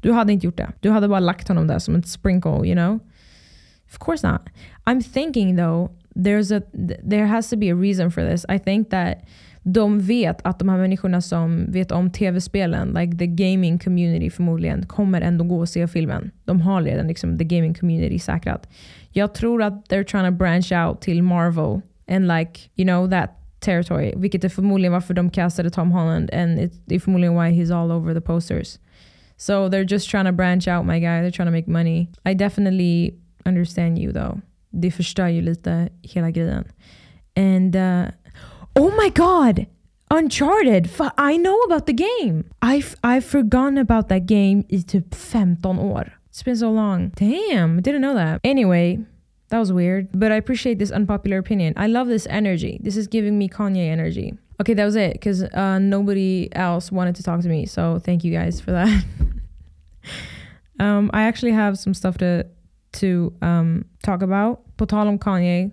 Du 0.00 0.12
hade 0.12 0.32
inte 0.32 0.46
gjort 0.46 0.56
det. 0.56 0.72
Du 0.80 0.90
hade 0.90 1.08
bara 1.08 1.20
lagt 1.20 1.48
honom 1.48 1.66
där 1.66 1.78
som 1.78 2.02
sprinkle, 2.02 2.66
you 2.66 2.74
know? 2.74 2.98
Of 3.90 3.98
course 3.98 4.28
not. 4.28 4.40
I'm 4.86 5.02
thinking 5.02 5.56
though, 5.56 5.90
there's 6.14 6.52
a 6.52 6.62
there 7.10 7.26
has 7.26 7.50
to 7.50 7.56
be 7.56 7.70
a 7.70 7.74
reason 7.74 8.10
for 8.10 8.22
this. 8.22 8.44
I 8.48 8.58
think 8.58 8.90
that 8.90 9.18
de 9.62 10.00
vet 10.00 10.46
att 10.46 10.58
de 10.58 10.68
här 10.68 10.78
människorna 10.78 11.20
som 11.20 11.72
vet 11.72 11.92
om 11.92 12.10
tv-spelen, 12.10 12.88
like 12.98 13.18
the 13.18 13.26
gaming 13.26 13.78
community 13.78 14.30
förmodligen, 14.30 14.86
kommer 14.86 15.20
ändå 15.20 15.44
gå 15.44 15.58
och 15.58 15.68
se 15.68 15.88
filmen. 15.88 16.30
De 16.44 16.60
har 16.60 16.82
redan 16.82 17.06
liksom 17.06 17.38
the 17.38 17.44
gaming 17.44 17.74
community 17.74 18.18
säkrat. 18.18 18.68
Jag 19.10 19.34
tror 19.34 19.62
att 19.62 19.88
they're 19.88 20.04
trying 20.04 20.24
to 20.24 20.30
branch 20.30 20.72
out 20.72 21.00
till 21.00 21.22
Marvel 21.22 21.80
and 22.08 22.28
like, 22.28 22.60
you 22.76 22.88
know, 22.88 23.10
that 23.10 23.30
territory. 23.60 24.14
Vilket 24.16 24.44
är 24.44 24.48
förmodligen 24.48 24.92
varför 24.92 25.14
de 25.14 25.30
castade 25.30 25.70
Tom 25.70 25.90
Holland 25.90 26.30
and 26.34 26.60
it, 26.60 26.82
det 26.84 26.94
är 26.94 27.00
förmodligen 27.00 27.34
why 27.34 27.62
he's 27.62 27.74
all 27.74 27.92
over 27.92 28.14
the 28.14 28.20
posters. 28.20 28.78
So 29.36 29.68
they're 29.68 29.92
just 29.92 30.10
trying 30.10 30.26
to 30.26 30.32
branch 30.32 30.68
out 30.68 30.86
my 30.86 31.00
guy. 31.00 31.22
They're 31.22 31.30
trying 31.30 31.48
to 31.48 31.52
make 31.52 31.70
money. 31.70 32.08
I 32.24 32.34
definitely 32.34 33.14
understand 33.44 33.98
you 33.98 34.12
though. 34.12 34.38
Det 34.70 34.90
förstör 34.90 35.28
ju 35.28 35.42
lite 35.42 35.88
hela 36.02 36.30
grejen. 36.30 36.64
And 37.36 37.76
uh, 37.76 38.04
Oh 38.82 38.90
my 38.96 39.10
god! 39.10 39.66
Uncharted! 40.10 40.88
I 41.18 41.36
know 41.36 41.58
about 41.64 41.84
the 41.84 41.92
game! 41.92 42.50
I've, 42.62 42.96
I've 43.04 43.26
forgotten 43.26 43.76
about 43.76 44.08
that 44.08 44.24
game 44.24 44.64
i 44.72 44.76
typ 44.76 45.14
15 45.14 45.76
år. 45.76 46.10
It's 46.30 46.42
been 46.42 46.56
so 46.56 46.70
long. 46.70 47.10
Damn, 47.10 47.82
didn't 47.82 48.00
know 48.00 48.14
that. 48.14 48.40
Anyway, 48.42 48.98
that 49.50 49.58
was 49.58 49.70
weird. 49.70 50.08
But 50.14 50.32
I 50.32 50.36
appreciate 50.36 50.78
this 50.78 50.90
unpopular 50.90 51.36
opinion. 51.36 51.74
I 51.76 51.88
love 51.88 52.08
this 52.08 52.26
energy. 52.30 52.80
This 52.82 52.96
is 52.96 53.06
giving 53.06 53.36
me 53.36 53.50
Kanye 53.50 53.90
energy. 53.90 54.32
Okay, 54.62 54.72
that 54.72 54.86
was 54.86 54.96
it 54.96 55.12
because 55.12 55.42
uh, 55.42 55.78
nobody 55.78 56.48
else 56.52 56.90
wanted 56.90 57.16
to 57.16 57.22
talk 57.22 57.42
to 57.42 57.48
me. 57.50 57.66
So 57.66 57.98
thank 57.98 58.24
you 58.24 58.32
guys 58.32 58.62
for 58.62 58.70
that. 58.70 59.04
um, 60.80 61.10
I 61.12 61.24
actually 61.24 61.52
have 61.52 61.78
some 61.78 61.92
stuff 61.92 62.16
to 62.16 62.46
to 62.92 63.34
um, 63.42 63.84
talk 64.02 64.22
about. 64.22 64.62
På 64.78 64.86
Kanye, 64.86 65.70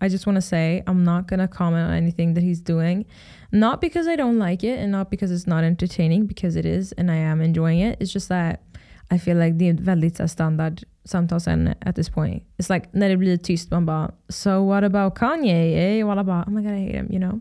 I 0.00 0.08
just 0.08 0.26
want 0.26 0.36
to 0.36 0.42
say 0.42 0.82
I'm 0.86 1.04
not 1.04 1.26
going 1.26 1.40
to 1.40 1.48
comment 1.48 1.88
on 1.88 1.96
anything 1.96 2.34
that 2.34 2.42
he's 2.42 2.60
doing. 2.60 3.06
Not 3.52 3.80
because 3.80 4.08
I 4.08 4.16
don't 4.16 4.38
like 4.38 4.64
it 4.64 4.78
and 4.78 4.90
not 4.92 5.10
because 5.10 5.30
it's 5.30 5.46
not 5.46 5.64
entertaining, 5.64 6.26
because 6.26 6.56
it 6.56 6.66
is 6.66 6.92
and 6.92 7.10
I 7.10 7.16
am 7.16 7.40
enjoying 7.40 7.80
it. 7.80 7.96
It's 8.00 8.12
just 8.12 8.28
that 8.28 8.60
I 9.10 9.18
feel 9.18 9.36
like 9.36 9.54
det 9.58 9.68
är 9.68 10.26
standard 10.26 10.84
samtalsämne 11.04 11.74
at 11.82 11.94
this 11.94 12.08
point. 12.08 12.42
It's 12.58 12.70
like 12.70 12.88
när 12.92 13.08
det 13.08 13.16
blir 13.16 13.36
tyst 13.36 13.70
man 13.70 13.86
bara 13.86 14.12
So 14.28 14.62
what 14.62 14.84
about 14.84 15.14
Kanye? 15.14 16.00
Eh? 16.00 16.10
Alla 16.10 16.24
bara 16.24 16.44
Oh 16.46 16.50
my 16.50 16.62
god 16.62 16.72
I 16.72 16.80
hate 16.80 16.94
him, 16.94 17.08
you 17.10 17.18
know? 17.18 17.40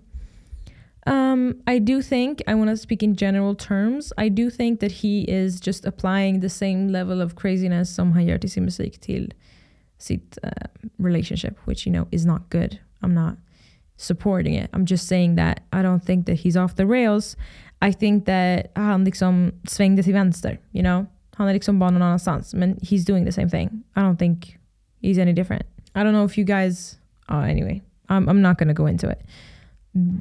Um, 1.06 1.62
I 1.68 1.80
do 1.80 2.02
think, 2.02 2.42
I 2.48 2.56
want 2.56 2.70
to 2.70 2.78
speak 2.78 3.04
in 3.04 3.16
general 3.16 3.56
terms, 3.56 4.14
I 4.18 4.30
do 4.30 4.50
think 4.50 4.80
that 4.80 4.92
he 4.92 5.26
is 5.28 5.60
just 5.60 5.86
applying 5.86 6.40
the 6.40 6.50
same 6.50 6.88
level 6.88 7.22
of 7.22 7.36
craziness 7.36 7.96
som 7.96 8.12
han 8.12 8.26
gör 8.26 8.38
till 8.38 8.52
sin 8.52 8.64
musik 8.64 9.00
till 9.02 9.34
uh, 10.12 10.50
relationship, 10.98 11.58
which 11.66 11.86
you 11.86 11.92
know 11.92 12.08
is 12.12 12.26
not 12.26 12.50
good. 12.50 12.80
I'm 13.02 13.14
not 13.14 13.38
supporting 13.98 14.56
it. 14.56 14.70
I'm 14.74 14.86
just 14.86 15.08
saying 15.08 15.36
that 15.36 15.62
I 15.72 15.82
don't 15.82 16.04
think 16.04 16.26
that 16.26 16.36
he's 16.36 16.58
off 16.58 16.76
the 16.76 16.86
rails. 16.86 17.36
I 17.82 17.92
think 17.92 18.26
that 18.26 18.72
han 18.76 19.04
liksom 19.06 19.52
svängde 19.68 20.04
till 20.04 20.14
vänster, 20.14 20.58
you 20.72 20.82
know? 20.82 21.06
Han 21.36 21.48
är 21.48 21.54
liksom 21.54 21.80
bara 21.80 21.90
någon 21.90 22.02
annanstans. 22.02 22.54
Men 22.54 22.78
he's 22.82 23.06
doing 23.06 23.26
the 23.26 23.32
same 23.32 23.50
thing. 23.50 23.84
I 23.96 24.02
don't 24.02 24.18
think 24.18 24.60
he's 25.02 25.18
any 25.18 25.34
different. 25.34 25.64
I 25.96 26.04
don't 26.04 26.14
know 26.14 26.26
if 26.26 26.38
you 26.38 26.46
guys... 26.46 26.98
Oh, 27.30 27.40
anyway, 27.40 27.82
I'm, 28.10 28.30
I'm 28.30 28.42
not 28.42 28.58
to 28.58 28.74
go 28.74 28.86
into 28.86 29.10
it. 29.10 29.22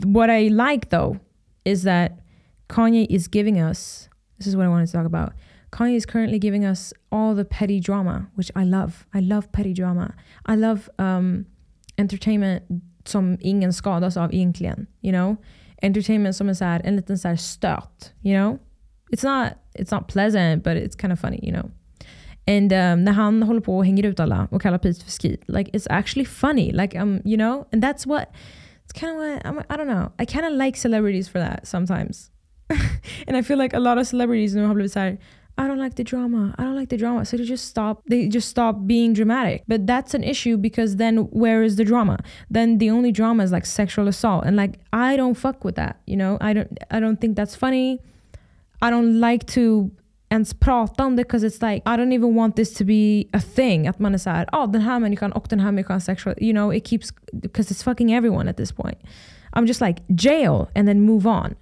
What 0.05 0.31
I 0.31 0.49
like 0.49 0.91
though 0.91 1.19
is 1.65 1.83
that 1.83 2.12
Kanye 2.69 3.07
is 3.11 3.29
giving 3.29 3.61
us 3.61 4.09
This 4.43 4.49
is 4.49 4.57
what 4.57 4.67
I 4.67 4.69
wanted 4.69 4.87
to 4.87 4.93
talk 4.93 5.07
about. 5.07 5.35
Kanye 5.73 5.97
is 5.97 6.07
currently 6.07 6.38
giving 6.38 6.64
us 6.64 6.93
all 7.11 7.35
the 7.35 7.45
petty 7.45 7.81
drama, 7.81 8.29
which 8.35 8.50
I 8.55 8.64
love. 8.64 9.07
I 9.14 9.21
love 9.21 9.50
petty 9.52 9.73
drama. 9.73 10.14
I 10.45 10.55
love 10.55 10.91
um, 10.99 11.47
entertainment 11.99 12.62
som 13.05 13.38
ingen 13.41 13.73
skadas 13.73 14.17
av 14.17 14.35
egentligen. 14.35 14.87
You 15.00 15.12
know? 15.12 15.37
Entertainment 15.83 16.37
som 16.37 16.49
är 16.49 16.55
så 16.55 16.64
här, 16.64 16.81
en 16.85 16.97
liten 16.97 17.19
så 17.19 17.29
här. 17.29 17.38
You 18.23 18.37
know? 18.37 18.59
It's 19.12 19.25
not, 19.25 19.52
it's 19.75 19.91
not 19.91 20.09
pleasant 20.09 20.62
but 20.62 20.76
it's 20.76 20.95
kind 20.95 21.12
of 21.12 21.21
funny. 21.21 21.41
You 21.43 21.52
know? 21.52 21.71
And 22.47 22.73
um, 22.73 23.05
när 23.05 23.12
han 23.12 23.43
håller 23.43 23.61
på 23.61 23.76
och 23.76 23.85
hänger 23.85 24.07
ut 24.07 24.21
alla 24.21 24.49
och 24.50 24.62
kallar 24.62 24.79
Pete 24.79 25.00
för 25.05 25.11
skit, 25.11 25.45
like 25.49 25.71
it's 25.71 25.87
actually 25.91 26.25
funny. 26.25 26.73
Like 26.73 27.00
um, 27.00 27.21
you 27.25 27.37
know? 27.37 27.67
And 27.73 27.85
that's 27.85 28.07
what, 28.07 28.29
it's 28.85 28.93
kind 28.93 29.12
of 29.12 29.19
what, 29.19 29.47
I'm, 29.47 29.59
I 29.71 29.76
don't 29.76 29.88
know. 29.88 30.12
I 30.19 30.26
kind 30.26 30.47
of 30.47 30.52
like 30.52 30.79
celebrities 30.79 31.29
for 31.29 31.38
that 31.38 31.67
sometimes. 31.67 32.31
and 33.26 33.37
I 33.37 33.43
feel 33.43 33.59
like 33.59 33.76
a 33.76 33.81
lot 33.81 33.99
of 33.99 34.07
celebrities 34.07 34.55
nu 34.55 34.64
har 34.64 34.75
blivit 34.75 34.93
så 34.93 34.99
här, 35.00 35.19
I 35.59 35.66
don't 35.66 35.78
like 35.78 35.97
the 35.97 36.04
drama. 36.04 36.54
I 36.59 36.64
don't 36.64 36.76
like 36.76 36.88
the 36.88 36.97
drama. 36.97 37.25
So 37.25 37.37
they 37.37 37.44
just 37.44 37.66
stop. 37.66 38.02
They 38.06 38.28
just 38.28 38.49
stop 38.49 38.87
being 38.87 39.12
dramatic. 39.12 39.64
But 39.68 39.87
that's 39.87 40.14
an 40.14 40.25
issue 40.25 40.56
because 40.56 40.97
then 40.97 41.18
where 41.30 41.62
is 41.62 41.76
the 41.76 41.85
drama? 41.85 42.18
Then 42.50 42.78
the 42.78 42.90
only 42.90 43.12
drama 43.12 43.44
is 43.44 43.52
like 43.52 43.66
sexual 43.66 44.09
assault, 44.09 44.44
and 44.44 44.56
like 44.56 44.80
I 44.92 45.16
don't 45.16 45.35
fuck 45.35 45.64
with 45.64 45.76
that. 45.76 46.00
You 46.06 46.16
know, 46.16 46.38
I 46.40 46.52
don't. 46.54 46.78
I 46.90 47.00
don't 47.00 47.21
think 47.21 47.37
that's 47.37 47.54
funny. 47.54 48.00
I 48.80 48.90
don't 48.90 49.21
like 49.21 49.47
to 49.49 49.90
ens 50.30 50.54
prata 50.54 51.04
om 51.04 51.16
det 51.16 51.25
because 51.25 51.44
it's 51.44 51.61
like 51.61 51.82
I 51.87 51.97
don't 51.97 52.12
even 52.12 52.35
want 52.35 52.56
this 52.56 52.73
to 52.75 52.85
be 52.85 53.28
a 53.32 53.40
thing. 53.40 53.87
Att 53.87 53.99
man 53.99 54.14
är 54.14 54.18
såhär, 54.18 54.47
ja 54.52 54.64
oh, 54.64 54.73
den 54.73 54.82
här 54.82 55.00
människan 55.00 55.32
och 55.32 55.47
den 55.49 55.61
här 55.61 55.73
människan 55.73 56.00
sexual. 56.00 56.35
You 56.40 56.52
know, 56.52 56.75
it 56.75 56.87
keeps 56.87 57.12
because 57.32 57.75
it's 57.75 57.85
fucking 57.85 58.12
everyone 58.12 58.50
at 58.50 58.56
this 58.56 58.73
point. 58.73 58.99
I'm 59.52 59.66
just 59.66 59.80
like 59.80 60.02
jail 60.09 60.68
and 60.75 60.88
then 60.88 61.00
move 61.00 61.26
on. 61.26 61.54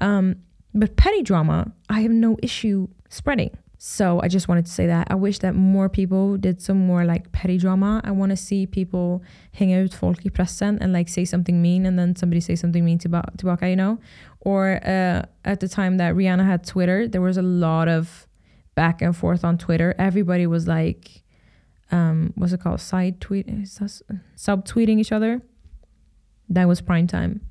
Um, 0.00 0.34
but 0.74 0.96
petty 0.96 1.22
drama, 1.22 1.72
I 1.88 2.00
have 2.02 2.12
no 2.12 2.36
issue 2.42 2.88
spreading. 3.08 3.56
So 3.80 4.20
I 4.20 4.26
just 4.26 4.48
wanted 4.48 4.66
to 4.66 4.72
say 4.72 4.88
that. 4.88 5.06
I 5.08 5.14
wish 5.14 5.38
that 5.38 5.54
more 5.54 5.88
people 5.88 6.36
did 6.36 6.60
some 6.60 6.78
more 6.78 7.04
like 7.04 7.30
petty 7.30 7.58
drama. 7.58 8.00
I 8.02 8.10
want 8.10 8.30
to 8.30 8.36
see 8.36 8.66
people 8.66 9.22
hang 9.52 9.72
out 9.72 9.94
folk 9.94 10.18
i 10.26 10.28
pressen 10.30 10.78
and 10.80 10.92
like 10.92 11.08
say 11.08 11.24
something 11.24 11.62
mean 11.62 11.86
and 11.86 11.96
then 11.96 12.16
somebody 12.16 12.40
say 12.40 12.56
something 12.56 12.84
mean 12.84 12.98
to 12.98 13.08
tillbaka, 13.08 13.70
you 13.70 13.76
know? 13.76 14.00
Or 14.40 14.80
uh, 14.84 15.22
at 15.44 15.60
the 15.60 15.68
time 15.68 15.98
that 15.98 16.14
Rihanna 16.16 16.44
had 16.44 16.66
Twitter, 16.66 17.06
there 17.06 17.20
was 17.20 17.36
a 17.36 17.42
lot 17.42 17.86
of 17.86 18.26
back 18.74 19.00
and 19.00 19.16
forth 19.16 19.44
on 19.44 19.58
Twitter. 19.58 19.94
Everybody 19.96 20.48
was 20.48 20.66
like, 20.66 21.22
um, 21.92 22.32
what's 22.34 22.52
it 22.52 22.60
called? 22.60 22.80
Side 22.80 23.20
tweet, 23.20 23.48
sub 24.34 24.66
tweeting 24.66 24.98
each 24.98 25.12
other. 25.12 25.40
That 26.48 26.66
was 26.66 26.80
prime 26.80 27.06
time. 27.06 27.42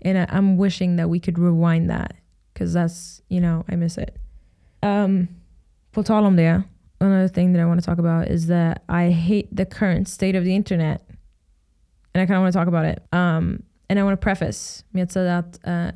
And 0.00 0.16
I, 0.16 0.26
I'm 0.30 0.56
wishing 0.56 0.96
that 0.96 1.10
we 1.10 1.20
could 1.20 1.38
rewind 1.38 1.90
that 1.90 2.14
because 2.52 2.72
that's, 2.72 3.20
you 3.28 3.40
know, 3.40 3.64
I 3.68 3.76
miss 3.76 3.98
it. 3.98 4.16
Um, 4.84 5.28
på 5.92 6.02
tal 6.02 6.24
om 6.24 6.36
det, 6.36 6.62
another 7.00 7.28
thing 7.28 7.52
that 7.52 7.62
I 7.62 7.64
want 7.64 7.84
to 7.84 7.90
talk 7.90 7.98
about 7.98 8.28
is 8.28 8.46
that 8.46 8.82
I 8.88 9.10
hate 9.10 9.56
the 9.56 9.64
current 9.64 10.08
state 10.08 10.38
of 10.38 10.44
the 10.44 10.54
internet. 10.54 11.00
And 12.14 12.22
I 12.22 12.26
kind 12.26 12.36
of 12.36 12.42
want 12.42 12.52
to 12.52 12.58
talk 12.58 12.68
about 12.68 12.84
it. 12.84 13.02
Um, 13.12 13.62
and 13.88 13.98
I 13.98 14.02
want 14.02 14.20
to 14.20 14.24
preface 14.24 14.84
med 14.90 15.04
att 15.04 15.12
säga 15.12 15.38
att 15.38 15.60
uh, 15.66 15.90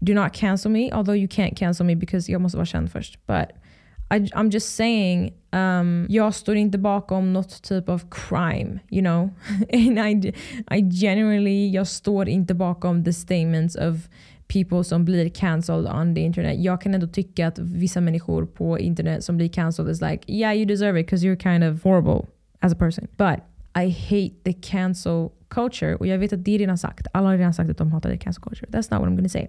do 0.00 0.14
not 0.14 0.32
cancel 0.32 0.70
me, 0.70 0.90
although 0.92 1.16
you 1.16 1.28
can't 1.28 1.56
cancel 1.56 1.86
me 1.86 1.94
because 1.94 2.32
jag 2.32 2.40
måste 2.40 2.58
vara 2.58 2.66
känd 2.66 2.90
först. 2.90 3.18
But 3.26 3.52
I, 4.10 4.18
I'm 4.34 4.50
just 4.50 4.74
saying, 4.74 5.32
um, 5.52 6.06
jag 6.08 6.34
står 6.34 6.56
inte 6.56 6.78
bakom 6.78 7.32
något 7.32 7.62
typ 7.62 7.88
av 7.88 8.02
crime, 8.10 8.78
you 8.90 9.02
know? 9.02 9.30
and 9.72 9.98
I, 9.98 10.32
I 10.70 10.90
genuinely, 10.90 11.70
jag 11.70 11.86
står 11.86 12.28
inte 12.28 12.54
bakom 12.54 13.04
the 13.04 13.12
statements 13.12 13.76
of 13.76 14.08
people 14.48 14.84
som 14.84 15.04
blir 15.04 15.28
cancelled 15.28 15.86
on 15.86 16.14
the 16.14 16.20
internet. 16.20 16.64
Jag 16.64 16.80
kan 16.80 16.94
ändå 16.94 17.06
tycka 17.06 17.46
att 17.48 17.58
vissa 17.58 18.00
människor 18.00 18.46
på 18.46 18.78
internet 18.78 19.24
som 19.24 19.36
blir 19.36 19.48
cancelled 19.48 19.90
is 19.90 20.00
like, 20.00 20.32
yeah 20.32 20.56
you 20.56 20.64
deserve 20.64 21.00
it 21.00 21.06
because 21.06 21.26
you're 21.26 21.42
kind 21.42 21.64
of 21.64 21.84
horrible 21.84 22.26
as 22.60 22.72
a 22.72 22.76
person. 22.76 23.08
But 23.16 23.40
I 23.76 23.90
hate 23.90 24.34
the 24.44 24.52
cancel 24.52 25.28
culture. 25.48 25.94
Och 25.94 26.06
jag 26.06 26.18
vet 26.18 26.32
att 26.32 26.44
det 26.44 26.54
är 26.54 26.58
redan 26.58 26.78
sagt. 26.78 27.06
Alla 27.12 27.28
har 27.28 27.36
redan 27.36 27.54
sagt 27.54 27.70
att 27.70 27.78
de 27.78 27.92
hatar 27.92 28.10
the 28.10 28.18
cancel 28.18 28.42
culture. 28.42 28.66
That's 28.70 28.94
not 28.94 29.00
what 29.00 29.08
I'm 29.08 29.16
gonna 29.16 29.28
say. 29.28 29.46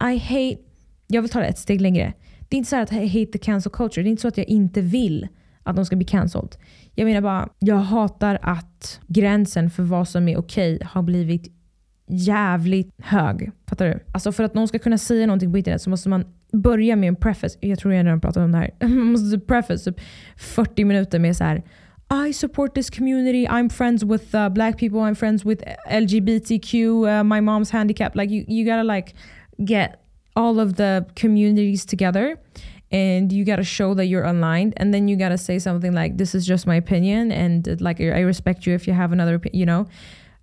I 0.00 0.18
hate, 0.18 0.62
jag 1.06 1.22
vill 1.22 1.30
ta 1.30 1.40
det 1.40 1.46
ett 1.46 1.58
steg 1.58 1.80
längre. 1.80 2.12
Det 2.48 2.56
är 2.56 2.58
inte 2.58 2.70
så 2.70 2.76
att 2.76 2.92
I 2.92 3.06
hate 3.06 3.32
the 3.32 3.38
cancel 3.38 3.72
culture. 3.72 4.02
Det 4.02 4.08
är 4.08 4.10
inte 4.10 4.22
så 4.22 4.28
att 4.28 4.38
jag 4.38 4.48
inte 4.48 4.80
vill 4.80 5.28
att 5.62 5.76
de 5.76 5.86
ska 5.86 5.96
bli 5.96 6.06
cancelled. 6.06 6.56
Jag 6.94 7.04
menar 7.04 7.20
bara, 7.20 7.48
jag 7.58 7.76
hatar 7.76 8.38
att 8.42 9.00
gränsen 9.06 9.70
för 9.70 9.82
vad 9.82 10.08
som 10.08 10.28
är 10.28 10.36
okej 10.36 10.74
okay 10.74 10.88
har 10.90 11.02
blivit 11.02 11.52
jävligt 12.06 12.94
hög. 12.98 13.50
Fattar 13.68 13.86
du? 13.86 14.00
Alltså 14.12 14.32
för 14.32 14.44
att 14.44 14.54
någon 14.54 14.68
ska 14.68 14.78
kunna 14.78 14.98
säga 14.98 15.26
någonting 15.26 15.52
på 15.52 15.58
internet 15.58 15.82
så 15.82 15.90
måste 15.90 16.08
man 16.08 16.24
börja 16.52 16.96
med 16.96 17.08
en 17.08 17.16
preface. 17.16 17.58
Jag 17.60 17.78
tror 17.78 17.94
jag 17.94 18.06
redan 18.06 18.20
pratat 18.20 18.44
om 18.44 18.52
det 18.52 18.58
här. 18.58 18.70
Man 18.88 19.06
måste 19.06 19.38
typ 19.38 19.46
preface 19.46 19.84
typ 19.84 20.00
40 20.36 20.84
minuter 20.84 21.18
med 21.18 21.36
så 21.36 21.44
här. 21.44 21.62
I 22.28 22.32
support 22.32 22.74
this 22.74 22.90
community. 22.90 23.46
I'm 23.46 23.68
friends 23.68 24.02
with 24.02 24.34
uh, 24.34 24.48
black 24.48 24.78
people. 24.78 25.00
I'm 25.00 25.14
friends 25.14 25.44
with 25.44 25.64
LGBTQ. 25.90 26.74
Uh, 26.74 27.24
my 27.24 27.40
mom's 27.40 27.72
handicap. 27.72 28.14
Like 28.14 28.30
you, 28.30 28.44
you 28.48 28.64
gotta 28.64 28.84
like 28.84 29.14
get 29.58 30.00
all 30.36 30.60
of 30.60 30.76
the 30.76 31.04
communities 31.16 31.84
together 31.84 32.36
and 32.92 33.32
you 33.32 33.44
gotta 33.44 33.64
show 33.64 33.94
that 33.94 34.06
you're 34.06 34.24
aligned 34.24 34.74
and 34.76 34.94
then 34.94 35.08
you 35.08 35.16
gotta 35.16 35.38
say 35.38 35.58
something 35.58 35.92
like 35.92 36.16
this 36.18 36.34
is 36.34 36.46
just 36.46 36.66
my 36.66 36.76
opinion 36.76 37.32
and 37.32 37.80
like 37.80 38.00
I 38.00 38.20
respect 38.20 38.66
you 38.66 38.74
if 38.74 38.86
you 38.86 38.92
have 38.92 39.12
another 39.12 39.40
you 39.52 39.66
know 39.66 39.86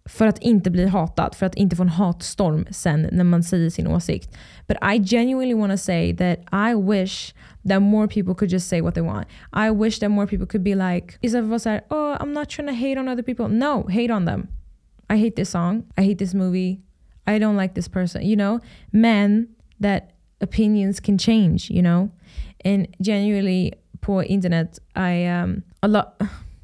för 0.05 0.27
att 0.27 0.39
inte 0.39 0.71
bli 0.71 0.87
hatad, 0.87 1.35
för 1.35 1.45
att 1.45 1.55
inte 1.55 1.75
få 1.75 1.83
en 1.83 1.89
hatstorm 1.89 2.65
sen 2.69 3.09
när 3.11 3.23
man 3.23 3.43
säger 3.43 3.69
sin 3.69 3.87
åsikt. 3.87 4.37
But 4.67 4.77
I 4.95 5.03
genuinely 5.03 5.53
want 5.53 5.71
to 5.71 5.77
say 5.77 6.15
that 6.15 6.39
I 6.51 6.75
wish 6.75 7.33
that 7.69 7.81
more 7.81 8.07
people 8.07 8.35
could 8.35 8.51
just 8.51 8.67
say 8.67 8.81
what 8.81 8.93
they 8.93 9.03
want. 9.03 9.27
I 9.53 9.69
wish 9.69 9.99
that 9.99 10.11
more 10.11 10.27
people 10.27 10.47
could 10.47 10.63
be 10.63 10.75
like, 10.75 11.17
istället 11.21 11.49
för 11.49 11.55
att 11.55 11.65
vara 11.65 11.81
oh 11.89 12.23
I'm 12.23 12.33
not 12.33 12.49
trying 12.49 12.67
to 12.67 12.75
hate 12.75 12.99
on 12.99 13.07
other 13.07 13.23
people. 13.23 13.47
No, 13.47 13.87
hate 13.89 14.13
on 14.13 14.25
them. 14.25 14.47
I 15.09 15.17
hate 15.17 15.35
this 15.35 15.49
song. 15.49 15.83
I 15.97 16.01
hate 16.01 16.17
this 16.17 16.33
movie. 16.33 16.81
I 17.25 17.39
don't 17.39 17.61
like 17.61 17.73
this 17.73 17.87
person. 17.87 18.21
You 18.21 18.35
know? 18.35 18.59
Men 18.91 19.47
that 19.81 20.03
opinions 20.41 20.99
can 20.99 21.17
change, 21.17 21.69
you 21.69 21.81
know? 21.81 22.09
And 22.65 22.87
genuinely 22.99 23.73
på 24.01 24.23
internet, 24.23 24.79
I, 24.95 25.25
um, 25.25 25.63
a 25.81 25.87
lot 25.87 26.21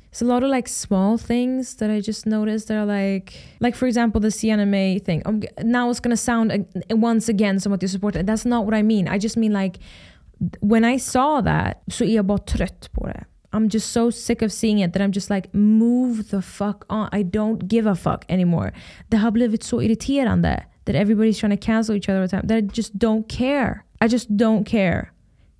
it's 0.09 0.21
a 0.21 0.25
lot 0.25 0.43
of 0.43 0.49
like 0.49 0.67
small 0.67 1.17
things 1.17 1.75
that 1.75 1.91
I 1.91 2.01
just 2.01 2.25
noticed 2.25 2.67
that 2.67 2.77
are 2.77 2.85
like, 2.85 3.33
like 3.59 3.75
for 3.75 3.85
example, 3.85 4.19
the 4.19 4.31
Sienna 4.31 4.65
Mae 4.65 4.99
thing. 4.99 5.21
Um, 5.25 5.43
now 5.63 5.89
it's 5.89 5.99
gonna 5.99 6.17
sound 6.17 6.51
uh, 6.51 6.95
once 6.95 7.29
again 7.29 7.59
somewhat 7.59 7.79
it. 8.15 8.25
That's 8.25 8.45
not 8.45 8.65
what 8.65 8.73
I 8.73 8.81
mean. 8.81 9.07
I 9.07 9.19
just 9.19 9.37
mean 9.37 9.53
like 9.53 9.79
when 10.61 10.83
I 10.83 10.97
saw 10.97 11.41
that 11.41 11.83
är 12.03 12.15
jag 12.15 12.25
trött 12.37 12.89
på 12.93 13.07
det. 13.07 13.25
I'm 13.51 13.67
just 13.69 13.91
so 13.91 14.11
sick 14.11 14.41
of 14.41 14.51
seeing 14.51 14.79
it 14.79 14.93
that 14.93 15.01
I'm 15.01 15.11
just 15.11 15.29
like 15.29 15.53
move 15.53 16.29
the 16.29 16.41
fuck 16.41 16.85
on. 16.89 17.09
I 17.11 17.23
don't 17.23 17.67
give 17.67 17.89
a 17.89 17.95
fuck 17.95 18.25
anymore. 18.27 18.71
Det 19.07 19.17
har 19.17 19.31
blivit 19.31 19.63
så 19.63 19.81
irriterande 19.81 20.63
that 20.85 20.95
everybody's 20.95 21.39
trying 21.39 21.57
to 21.57 21.65
cancel 21.65 21.95
each 21.95 22.09
other 22.09 22.21
all 22.21 22.27
the 22.27 22.37
time 22.37 22.47
that 22.47 22.57
I 22.57 22.61
just 22.61 22.93
don't 22.93 23.27
care. 23.27 23.83
I 24.01 24.07
just 24.07 24.29
don't 24.29 24.65
care. 24.65 25.11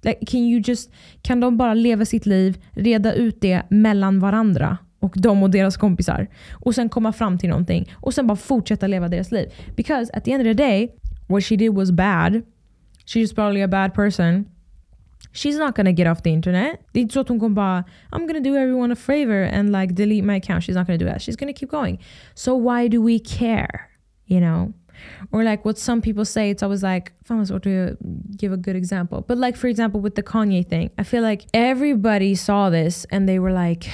Like, 0.02 0.26
can 0.26 0.40
you 0.40 0.62
just, 0.66 0.92
kan 1.22 1.40
de 1.40 1.58
bara 1.58 1.74
leva 1.74 2.06
sitt 2.06 2.26
liv, 2.26 2.58
reda 2.72 3.14
ut 3.14 3.42
det 3.42 3.64
mellan 3.70 4.20
varandra 4.20 4.78
och 5.00 5.14
de 5.18 5.44
och 5.44 5.50
deras 5.50 5.78
kompisar 5.78 6.28
och 6.52 6.76
sen 6.76 6.90
komma 6.90 7.14
fram 7.14 7.38
till 7.38 7.50
någonting 7.50 7.92
och 7.94 8.14
sen 8.14 8.28
bara 8.28 8.36
fortsätta 8.38 8.88
leva 8.88 9.08
deras 9.08 9.32
liv. 9.32 9.54
Because 9.76 10.12
at 10.14 10.24
the 10.24 10.32
end 10.32 10.42
of 10.42 10.58
the 10.58 10.64
day, 10.64 10.96
what 11.28 11.44
she 11.44 11.56
did 11.56 11.74
was 11.74 11.92
bad. 11.92 12.42
She's 13.06 13.36
probably 13.36 13.62
a 13.62 13.68
bad 13.68 13.94
person. 13.94 14.46
She's 15.34 15.58
not 15.60 15.76
gonna 15.76 15.92
get 15.92 16.08
off 16.08 16.22
the 16.22 16.30
internet. 16.30 16.80
Det 16.92 17.00
är 17.00 17.02
inte 17.02 17.14
så 17.14 17.20
att 17.20 17.30
hon 17.30 17.40
kommer 17.40 17.56
bara 17.56 17.84
I'm 18.12 18.28
gonna 18.28 18.40
do 18.40 18.56
everyone 18.56 18.94
a 18.94 18.96
favor 18.96 19.44
and 19.54 19.72
like 19.72 19.94
delete 19.94 20.26
my 20.26 20.36
account. 20.38 20.64
She's 20.64 20.76
not 20.76 20.88
gonna 20.88 20.98
do 20.98 21.06
that. 21.06 21.22
She's 21.22 21.40
gonna 21.40 21.54
keep 21.54 21.72
going. 21.72 22.00
So 22.34 22.56
why 22.56 22.90
do 22.90 23.06
we 23.06 23.20
care? 23.20 23.82
You 24.26 24.40
know? 24.40 24.74
Or 25.32 25.44
like 25.44 25.66
what 25.66 25.78
some 25.78 26.02
people 26.02 26.26
say, 26.26 26.50
it's 26.50 26.64
always 26.64 26.84
like, 26.84 27.14
I 27.30 27.36
was 27.36 27.50
to 27.50 27.98
give 28.36 28.52
a 28.52 28.58
good 28.58 28.76
example. 28.76 29.22
But 29.28 29.38
like, 29.38 29.56
for 29.56 29.68
example, 29.68 30.00
with 30.00 30.16
the 30.16 30.24
Kanye 30.24 30.68
thing, 30.68 30.92
I 30.98 31.04
feel 31.04 31.24
like 31.24 31.46
everybody 31.54 32.36
saw 32.36 32.70
this 32.70 33.06
and 33.12 33.28
they 33.28 33.40
were 33.40 33.52
like, 33.52 33.90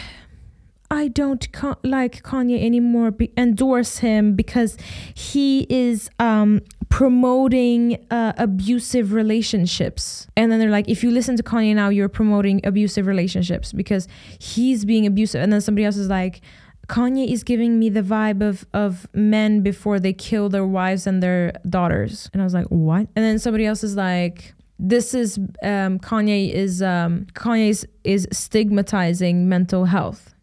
I 0.92 1.08
don't 1.08 1.46
like 1.84 2.24
Kanye 2.24 2.64
anymore, 2.64 3.12
be- 3.12 3.34
endorse 3.36 3.98
him 3.98 4.36
because 4.36 4.78
he 5.14 5.66
is 5.70 6.10
um, 6.20 6.62
promoting 6.90 8.06
uh, 8.12 8.34
abusive 8.38 9.12
relationships. 9.12 10.28
And 10.38 10.52
then 10.52 10.60
they're 10.60 10.70
like, 10.70 10.88
if 10.88 11.04
you 11.04 11.12
listen 11.12 11.36
to 11.38 11.44
Kanye 11.44 11.76
now, 11.76 11.90
you're 11.90 12.08
promoting 12.08 12.62
abusive 12.64 13.08
relationships 13.08 13.74
because 13.74 14.08
he's 14.40 14.86
being 14.86 15.06
abusive. 15.06 15.42
And 15.42 15.52
then 15.52 15.60
somebody 15.60 15.86
else 15.86 15.98
is 15.98 16.08
like, 16.08 16.42
Kanye 16.88 17.28
is 17.32 17.44
giving 17.44 17.80
me 17.80 17.90
the 17.90 18.02
vibe 18.02 18.42
of 18.42 18.66
of 18.74 19.08
men 19.14 19.62
before 19.62 20.00
they 20.00 20.14
kill 20.14 20.50
their 20.50 20.66
wives 20.66 21.08
and 21.08 21.22
their 21.22 21.54
daughters. 21.68 22.30
And 22.34 22.42
I 22.42 22.46
was 22.46 22.54
like, 22.54 22.68
what? 22.68 23.08
And 23.16 23.26
then 23.26 23.40
somebody 23.40 23.66
else 23.66 23.84
is 23.84 23.96
like, 23.96 24.54
this 24.78 25.14
is 25.14 25.38
um, 25.64 26.00
Kanye 26.00 26.52
is 26.52 26.82
um, 26.82 27.26
Kanye 27.34 27.86
is, 28.04 28.28
stigmatizing 28.32 29.48
mental 29.50 29.86
health 29.86 30.34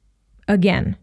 again. 0.49 0.97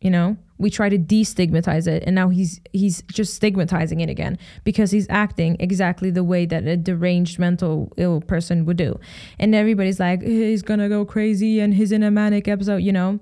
you 0.00 0.10
know 0.10 0.36
we 0.58 0.70
try 0.70 0.88
to 0.88 0.98
destigmatize 0.98 1.86
it 1.88 2.02
and 2.06 2.14
now 2.14 2.28
he's 2.28 2.60
he's 2.72 3.02
just 3.12 3.34
stigmatizing 3.34 4.00
it 4.00 4.08
again 4.08 4.38
because 4.62 4.90
he's 4.90 5.06
acting 5.10 5.56
exactly 5.58 6.10
the 6.10 6.22
way 6.22 6.46
that 6.46 6.64
a 6.66 6.76
deranged 6.76 7.38
mental 7.38 7.92
ill 7.96 8.20
person 8.20 8.64
would 8.64 8.76
do 8.76 8.98
and 9.38 9.54
everybody's 9.54 9.98
like 9.98 10.22
he's 10.22 10.62
gonna 10.62 10.88
go 10.88 11.04
crazy 11.04 11.58
and 11.58 11.74
he's 11.74 11.90
in 11.90 12.02
a 12.02 12.10
manic 12.10 12.46
episode 12.46 12.76
you 12.76 12.92
know 12.92 13.18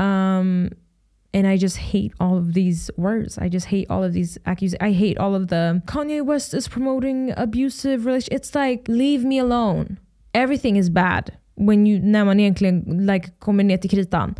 um 0.00 0.70
and 1.32 1.46
I 1.46 1.56
just 1.56 1.76
hate 1.76 2.12
all 2.18 2.36
of 2.36 2.54
these 2.54 2.90
words. 2.96 3.38
I 3.38 3.48
just 3.48 3.66
hate 3.66 3.86
all 3.88 4.02
of 4.02 4.12
these 4.12 4.36
accusations. 4.46 4.82
I 4.82 4.92
hate 4.92 5.16
all 5.16 5.34
of 5.34 5.46
the 5.46 5.80
Kanye 5.86 6.24
West 6.24 6.54
is 6.54 6.66
promoting 6.66 7.32
abusive 7.36 8.04
relation. 8.04 8.34
It's 8.34 8.54
like 8.54 8.88
leave 8.88 9.24
me 9.24 9.38
alone. 9.38 9.98
Everything 10.34 10.76
is 10.76 10.90
bad 10.90 11.36
when 11.54 11.86
you 11.86 12.00
när 12.00 12.24
man 12.24 12.38
egentligen 12.40 13.06
like 13.06 13.38
kommer 13.38 13.62
ner 13.62 13.76
till 13.76 13.90
kritan. 13.90 14.36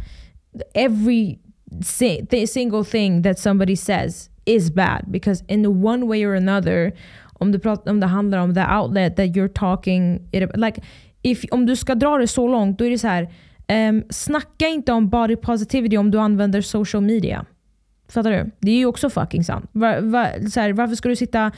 Every 0.75 1.39
single 1.83 2.85
thing 2.85 3.23
that 3.23 3.39
somebody 3.39 3.77
says 3.77 4.29
is 4.47 4.71
bad 4.71 5.05
because 5.13 5.45
in 5.49 5.81
one 5.81 6.09
way 6.09 6.25
or 6.25 6.35
another 6.35 6.93
om, 7.41 7.53
du 7.53 7.59
pratar, 7.59 7.91
om 7.91 8.01
det 8.01 8.07
handlar 8.07 8.39
om 8.39 8.55
the 8.55 8.65
outlet 8.69 9.17
that 9.17 9.37
you're 9.37 9.49
talking 9.49 10.29
like 10.57 10.81
if, 11.23 11.45
om 11.53 11.67
du 11.67 11.77
ska 11.77 11.95
dra 11.95 12.19
det 12.19 12.27
så 12.27 12.49
långt 12.49 12.79
då 12.79 12.85
är 12.85 12.91
det 12.91 12.99
så 12.99 13.09
här 13.09 13.29
um, 13.71 14.05
snacka 14.11 14.69
inte 14.69 14.93
om 14.93 15.09
body 15.09 15.37
positivity 15.37 15.97
om 15.97 16.11
du 16.11 16.19
använder 16.19 16.61
social 16.61 17.03
media. 17.03 17.47
Fattar 18.09 18.31
du? 18.31 18.51
Det 18.61 18.71
är 18.71 18.77
ju 18.77 18.87
också 18.87 19.11
fucking 19.11 19.45
sant. 19.45 19.71
Var, 19.73 20.01
var, 20.01 20.49
så 20.49 20.61
här, 20.61 20.73
varför 20.73 20.95
ska 20.95 21.09
du 21.09 21.17
sitta... 21.17 21.53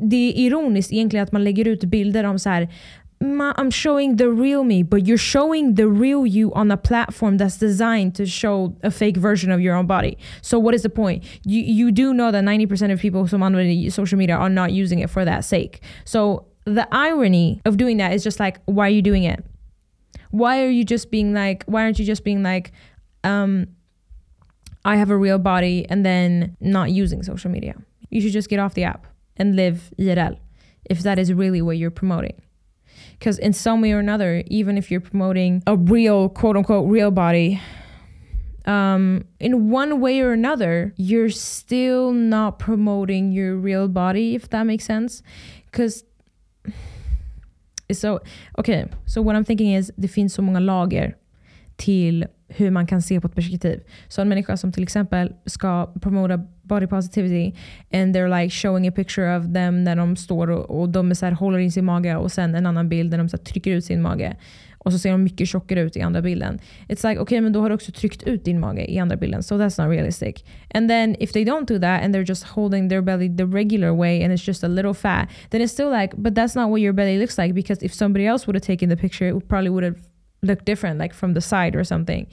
Det 0.00 0.16
är 0.16 0.36
ironiskt 0.36 0.92
egentligen 0.92 1.24
att 1.24 1.32
man 1.32 1.44
lägger 1.44 1.68
ut 1.68 1.84
bilder 1.84 2.24
om 2.24 2.38
så 2.38 2.50
här 2.50 2.68
I'm 3.22 3.70
showing 3.70 4.16
the 4.16 4.28
real 4.28 4.64
me, 4.64 4.82
but 4.82 5.04
you're 5.04 5.16
showing 5.16 5.76
the 5.76 5.86
real 5.86 6.26
you 6.26 6.50
on 6.54 6.70
a 6.72 6.76
platform 6.76 7.38
that's 7.38 7.56
designed 7.56 8.16
to 8.16 8.26
show 8.26 8.74
a 8.82 8.90
fake 8.90 9.16
version 9.16 9.52
of 9.52 9.60
your 9.60 9.76
own 9.76 9.86
body. 9.86 10.18
So 10.40 10.58
what 10.58 10.74
is 10.74 10.82
the 10.82 10.90
point? 10.90 11.24
You 11.44 11.62
you 11.62 11.92
do 11.92 12.12
know 12.12 12.32
that 12.32 12.44
90% 12.44 12.92
of 12.92 13.00
people 13.00 13.24
who 13.26 13.36
använder 13.36 13.92
social 13.92 14.18
media 14.18 14.36
are 14.36 14.50
not 14.50 14.72
using 14.72 14.98
it 14.98 15.10
for 15.10 15.24
that 15.24 15.44
sake. 15.44 15.80
So 16.04 16.46
the 16.64 16.86
irony 16.90 17.60
of 17.64 17.76
doing 17.76 17.98
that 17.98 18.12
is 18.12 18.24
just 18.24 18.40
like, 18.40 18.60
why 18.64 18.86
are 18.86 18.94
you 18.94 19.02
doing 19.02 19.24
it? 19.24 19.44
Why 20.32 20.62
are 20.64 20.68
you 20.68 20.84
just 20.84 21.10
being 21.10 21.32
like, 21.32 21.62
why 21.66 21.82
aren't 21.82 21.98
you 21.98 22.04
just 22.04 22.24
being 22.24 22.42
like, 22.42 22.72
um, 23.22 23.68
I 24.84 24.96
have 24.96 25.10
a 25.10 25.16
real 25.16 25.38
body 25.38 25.86
and 25.88 26.04
then 26.04 26.56
not 26.60 26.90
using 26.90 27.22
social 27.22 27.50
media? 27.50 27.74
You 28.10 28.20
should 28.20 28.32
just 28.32 28.48
get 28.48 28.58
off 28.58 28.74
the 28.74 28.84
app 28.84 29.06
and 29.36 29.54
live 29.54 29.92
IRL 29.98 30.38
if 30.90 31.00
that 31.00 31.18
is 31.18 31.32
really 31.32 31.62
what 31.62 31.78
you're 31.78 31.90
promoting. 31.90 32.40
Because 33.18 33.38
in 33.38 33.52
some 33.52 33.80
way 33.80 33.92
or 33.92 33.98
another, 33.98 34.42
even 34.46 34.76
if 34.76 34.90
you're 34.90 35.00
promoting 35.00 35.62
a 35.66 35.76
real, 35.76 36.28
quote 36.28 36.56
unquote, 36.56 36.90
real 36.90 37.10
body, 37.10 37.60
um, 38.64 39.24
in 39.38 39.70
one 39.70 40.00
way 40.00 40.20
or 40.20 40.32
another, 40.32 40.94
you're 40.96 41.30
still 41.30 42.12
not 42.12 42.58
promoting 42.58 43.32
your 43.32 43.56
real 43.56 43.88
body, 43.88 44.34
if 44.34 44.48
that 44.50 44.64
makes 44.64 44.84
sense. 44.84 45.22
Because 45.66 46.04
so, 47.94 48.18
okay, 48.58 48.84
so 49.06 49.22
what 49.22 49.36
I'm 49.36 49.44
thinking 49.44 49.76
is 49.76 49.92
det 49.96 50.08
finns 50.08 50.34
så 50.34 50.42
många 50.42 50.60
lager 50.60 51.14
till 51.76 52.26
hur 52.48 52.70
man 52.70 52.86
kan 52.86 53.02
se 53.02 53.20
på 53.20 53.26
ett 53.26 53.34
perspektiv. 53.34 53.80
Så 54.08 54.22
en 54.22 54.28
människa 54.28 54.56
som 54.56 54.72
till 54.72 54.82
exempel 54.82 55.32
ska 55.46 55.92
promota 56.00 56.46
body 56.62 56.86
positivity 56.86 57.54
and 57.92 58.16
they're 58.16 58.42
like 58.42 58.50
showing 58.50 58.88
a 58.88 58.92
picture 58.92 59.36
of 59.36 59.44
them 59.54 59.84
när 59.84 59.96
de 59.96 60.16
står 60.16 60.50
och, 60.50 60.80
och 60.80 60.88
de 60.88 61.10
är 61.10 61.14
så 61.14 61.26
här, 61.26 61.32
håller 61.32 61.58
in 61.58 61.72
sin 61.72 61.84
mage 61.84 62.16
och 62.16 62.32
sen 62.32 62.54
en 62.54 62.66
annan 62.66 62.88
bild 62.88 63.10
där 63.10 63.18
de 63.18 63.28
så 63.28 63.36
här, 63.36 63.44
trycker 63.44 63.70
ut 63.70 63.84
sin 63.84 64.02
mage. 64.02 64.36
Och 64.84 64.92
så 64.92 64.98
ser 64.98 65.10
de 65.10 65.22
mycket 65.22 65.48
tjockare 65.48 65.80
ut 65.80 65.96
i 65.96 66.00
andra 66.00 66.22
bilden. 66.22 66.58
It's 66.88 67.08
like, 67.08 67.20
okay, 67.20 67.40
men 67.40 67.52
då 67.52 67.60
har 67.60 67.68
du 67.68 67.74
också 67.74 67.92
tryckt 67.92 68.22
ut 68.22 68.44
din 68.44 68.60
mage 68.60 68.90
i 68.90 68.98
andra 68.98 69.16
bilden. 69.16 69.42
So 69.42 69.58
that's 69.58 69.82
not 69.82 69.90
realistic. 69.90 70.44
And 70.74 70.88
then 70.90 71.16
if 71.20 71.32
they 71.32 71.44
don't 71.44 71.68
do 71.68 71.78
that 71.78 72.02
and 72.02 72.14
they're 72.14 72.28
just 72.28 72.44
holding 72.44 72.88
their 72.88 73.02
belly 73.02 73.36
the 73.36 73.44
regular 73.44 73.96
way 73.96 74.24
and 74.24 74.32
it's 74.32 74.46
just 74.46 74.64
a 74.64 74.68
little 74.68 74.94
fat, 74.94 75.28
then 75.50 75.60
it's 75.62 75.72
still 75.72 75.90
like, 75.90 76.14
but 76.16 76.34
that's 76.34 76.54
not 76.54 76.70
what 76.70 76.80
your 76.80 76.92
belly 76.92 77.18
looks 77.18 77.38
like 77.38 77.54
because 77.54 77.82
if 77.82 77.94
somebody 77.94 78.26
else 78.26 78.46
would 78.46 78.56
have 78.56 78.66
taken 78.66 78.88
the 78.88 78.96
picture, 78.96 79.28
it 79.28 79.48
probably 79.48 79.70
would 79.70 79.84
have 79.84 79.96
looked 80.42 80.64
different, 80.64 80.98
like 80.98 81.14
from 81.14 81.34
the 81.34 81.40
side 81.40 81.76
or 81.76 81.84
something. 81.84 82.26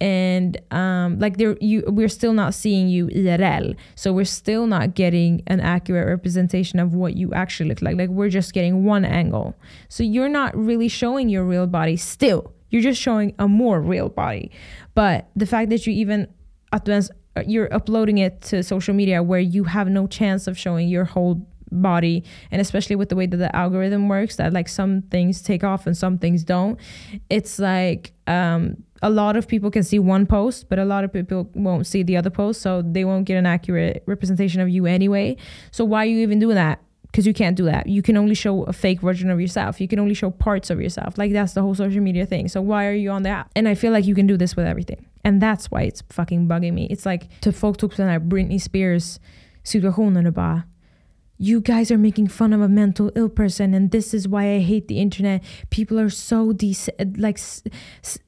And 0.00 0.60
um, 0.70 1.18
like 1.18 1.36
there, 1.36 1.56
you 1.60 1.84
we're 1.86 2.08
still 2.08 2.32
not 2.32 2.52
seeing 2.52 2.88
you 2.88 3.06
IRL, 3.06 3.76
so 3.94 4.12
we're 4.12 4.24
still 4.24 4.66
not 4.66 4.94
getting 4.94 5.42
an 5.46 5.60
accurate 5.60 6.08
representation 6.08 6.78
of 6.78 6.94
what 6.94 7.16
you 7.16 7.32
actually 7.32 7.68
look 7.68 7.80
like. 7.80 7.96
Like 7.96 8.10
we're 8.10 8.28
just 8.28 8.52
getting 8.52 8.84
one 8.84 9.04
angle, 9.04 9.54
so 9.88 10.02
you're 10.02 10.28
not 10.28 10.54
really 10.56 10.88
showing 10.88 11.28
your 11.28 11.44
real 11.44 11.66
body. 11.66 11.96
Still, 11.96 12.52
you're 12.70 12.82
just 12.82 13.00
showing 13.00 13.34
a 13.38 13.46
more 13.46 13.80
real 13.80 14.08
body. 14.08 14.50
But 14.94 15.28
the 15.36 15.46
fact 15.46 15.70
that 15.70 15.86
you 15.86 15.92
even 15.92 16.28
advance, 16.72 17.08
you're 17.46 17.72
uploading 17.72 18.18
it 18.18 18.42
to 18.42 18.62
social 18.62 18.94
media 18.94 19.22
where 19.22 19.40
you 19.40 19.64
have 19.64 19.88
no 19.88 20.06
chance 20.06 20.46
of 20.46 20.58
showing 20.58 20.88
your 20.88 21.04
whole 21.04 21.46
body 21.70 22.24
and 22.50 22.60
especially 22.60 22.96
with 22.96 23.08
the 23.08 23.16
way 23.16 23.26
that 23.26 23.36
the 23.36 23.54
algorithm 23.54 24.08
works 24.08 24.36
that 24.36 24.52
like 24.52 24.68
some 24.68 25.02
things 25.02 25.42
take 25.42 25.64
off 25.64 25.86
and 25.86 25.96
some 25.96 26.18
things 26.18 26.44
don't 26.44 26.78
it's 27.30 27.58
like 27.58 28.12
um, 28.26 28.76
a 29.04 29.10
lot 29.10 29.36
of 29.36 29.46
people 29.46 29.70
can 29.70 29.82
see 29.82 29.98
one 29.98 30.24
post 30.26 30.68
but 30.70 30.78
a 30.78 30.84
lot 30.84 31.04
of 31.04 31.12
people 31.12 31.48
won't 31.54 31.86
see 31.86 32.02
the 32.02 32.16
other 32.16 32.30
post 32.30 32.62
so 32.62 32.82
they 32.82 33.04
won't 33.04 33.26
get 33.26 33.36
an 33.36 33.44
accurate 33.44 34.02
representation 34.06 34.62
of 34.62 34.68
you 34.68 34.86
anyway. 34.86 35.36
So 35.70 35.84
why 35.84 36.04
are 36.04 36.06
you 36.06 36.20
even 36.20 36.38
doing 36.38 36.56
that? 36.56 36.80
Because 37.02 37.26
you 37.26 37.34
can't 37.34 37.56
do 37.56 37.66
that. 37.66 37.86
You 37.86 38.02
can 38.02 38.16
only 38.16 38.34
show 38.34 38.64
a 38.64 38.72
fake 38.72 39.00
version 39.02 39.30
of 39.30 39.40
yourself. 39.40 39.80
You 39.80 39.86
can 39.86 39.98
only 40.00 40.14
show 40.14 40.30
parts 40.30 40.70
of 40.70 40.80
yourself. 40.80 41.18
Like 41.18 41.32
that's 41.32 41.52
the 41.52 41.60
whole 41.60 41.74
social 41.74 42.00
media 42.00 42.24
thing. 42.26 42.48
So 42.48 42.62
why 42.62 42.86
are 42.86 42.94
you 42.94 43.10
on 43.10 43.22
the 43.22 43.28
app? 43.28 43.50
And 43.54 43.68
i 43.68 43.74
feel 43.74 43.92
like 43.92 44.06
you 44.06 44.14
can 44.14 44.26
do 44.26 44.38
this 44.38 44.56
with 44.56 44.66
everything. 44.66 45.04
And 45.22 45.40
that's 45.40 45.70
why 45.70 45.82
it's 45.82 46.02
fucking 46.08 46.48
bugging 46.48 46.72
me. 46.72 46.88
It's 46.90 47.06
like 47.06 47.28
to 47.42 47.52
folk 47.52 47.76
tog 47.76 47.90
på 47.94 48.02
Britney 48.02 48.58
Spears 48.58 49.20
situationen 49.62 50.26
och 50.26 50.32
bara 50.32 50.62
you 51.38 51.60
guys 51.60 51.90
are 51.90 51.98
making 51.98 52.28
fun 52.28 52.52
of 52.52 52.60
a 52.60 52.68
mental 52.68 53.10
ill 53.16 53.28
person 53.28 53.74
and 53.74 53.90
this 53.90 54.14
is 54.14 54.28
why 54.28 54.54
i 54.54 54.60
hate 54.60 54.88
the 54.88 55.00
internet. 55.00 55.42
People 55.70 55.98
are 55.98 56.10
so 56.10 56.52
des- 56.52 56.92
like 57.16 57.36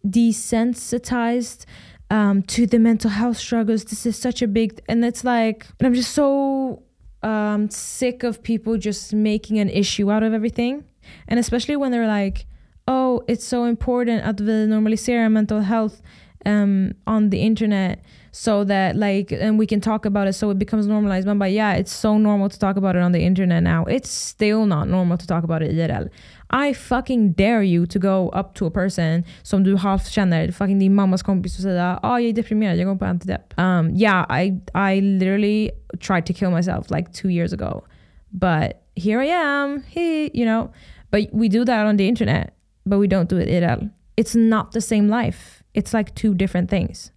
desensitized 0.06 1.64
um, 2.10 2.42
to 2.42 2.66
the 2.66 2.78
mental 2.78 3.10
health 3.10 3.36
struggles. 3.36 3.84
This 3.84 4.06
is 4.06 4.16
such 4.16 4.42
a 4.42 4.48
big 4.48 4.80
and 4.88 5.04
it's 5.04 5.24
like 5.24 5.66
i'm 5.82 5.94
just 5.94 6.12
so 6.12 6.82
um, 7.22 7.70
sick 7.70 8.22
of 8.22 8.42
people 8.42 8.76
just 8.76 9.12
making 9.12 9.58
an 9.58 9.68
issue 9.70 10.10
out 10.10 10.22
of 10.22 10.32
everything. 10.32 10.84
And 11.28 11.40
especially 11.40 11.76
when 11.76 11.92
they're 11.92 12.06
like 12.06 12.46
oh 12.88 13.22
it's 13.28 13.44
so 13.44 13.64
important 13.64 14.22
at 14.24 14.36
the 14.36 14.66
normalisera 14.68 15.30
mental 15.30 15.60
health 15.60 16.02
um, 16.44 16.92
on 17.06 17.30
the 17.30 17.40
internet 17.40 18.04
so 18.36 18.64
that 18.64 18.96
like 18.96 19.32
and 19.32 19.58
we 19.58 19.66
can 19.66 19.80
talk 19.80 20.04
about 20.04 20.28
it 20.28 20.34
so 20.34 20.50
it 20.50 20.58
becomes 20.58 20.86
normalized 20.86 21.26
but 21.38 21.50
yeah 21.50 21.72
it's 21.72 21.90
so 21.90 22.18
normal 22.18 22.50
to 22.50 22.58
talk 22.58 22.76
about 22.76 22.94
it 22.94 23.00
on 23.00 23.12
the 23.12 23.20
internet 23.20 23.62
now 23.62 23.82
it's 23.86 24.10
still 24.10 24.66
not 24.66 24.86
normal 24.88 25.16
to 25.16 25.26
talk 25.26 25.42
about 25.42 25.62
it 25.62 25.74
IRL 25.74 26.10
I 26.50 26.74
fucking 26.74 27.32
dare 27.32 27.62
you 27.62 27.86
to 27.86 27.98
go 27.98 28.28
up 28.28 28.54
to 28.56 28.66
a 28.66 28.70
person 28.70 29.24
som 29.42 29.64
du 29.64 29.76
halvt 29.76 30.08
känner, 30.08 30.52
fucking 30.52 30.78
din 30.78 30.94
mammas 30.94 31.22
kompis 31.22 31.56
och 31.56 31.62
säga 31.62 31.98
ah, 32.02 32.18
jag 32.20 32.28
är 32.28 32.32
deprimerad, 32.32 32.76
jag 32.76 32.86
går 32.86 32.96
på 32.96 33.04
antidepp. 33.04 33.58
Um, 33.58 33.90
yeah, 33.90 34.26
I, 34.30 34.60
I 34.74 35.00
literally 35.00 35.70
tried 36.00 36.26
to 36.26 36.32
kill 36.32 36.50
myself 36.50 36.90
like 36.90 37.12
two 37.12 37.28
years 37.28 37.52
ago. 37.52 37.84
But 38.30 38.82
here 38.94 39.20
I 39.20 39.28
am, 39.28 39.82
hey, 39.88 40.30
you 40.34 40.44
know. 40.44 40.72
But 41.10 41.32
we 41.32 41.48
do 41.48 41.64
that 41.64 41.86
on 41.86 41.96
the 41.96 42.06
internet, 42.06 42.54
but 42.84 42.98
we 42.98 43.08
don't 43.08 43.28
do 43.28 43.38
it 43.38 43.48
IRL. 43.48 43.90
It's 44.16 44.36
not 44.36 44.70
the 44.70 44.80
same 44.80 45.08
life. 45.08 45.64
It's 45.74 45.92
like 45.92 46.14
two 46.14 46.34
different 46.34 46.70
things. 46.70 47.10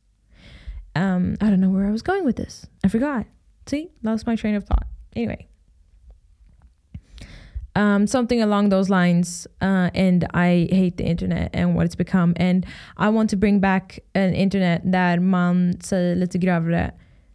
Um, 0.95 1.35
I 1.41 1.49
don't 1.49 1.59
know 1.59 1.69
where 1.69 1.87
I 1.87 1.91
was 1.91 2.01
going 2.01 2.25
with 2.25 2.35
this. 2.35 2.65
I 2.83 2.87
forgot. 2.87 3.25
See, 3.65 3.89
lost 4.03 4.25
my 4.27 4.35
train 4.35 4.55
of 4.55 4.63
thought. 4.63 4.87
Anyway, 5.15 5.47
um, 7.75 8.07
something 8.07 8.41
along 8.41 8.69
those 8.69 8.89
lines. 8.89 9.47
Uh, 9.61 9.89
and 9.93 10.27
I 10.33 10.67
hate 10.71 10.97
the 10.97 11.05
internet 11.05 11.51
and 11.53 11.75
what 11.75 11.85
it's 11.85 11.95
become. 11.95 12.33
And 12.35 12.65
I 12.97 13.09
want 13.09 13.29
to 13.29 13.37
bring 13.37 13.59
back 13.59 13.99
an 14.15 14.33
internet 14.33 14.91
där 14.91 15.19
man 15.19 15.73
säger 15.81 16.15
lite 16.15 16.37
grövre 16.37 16.91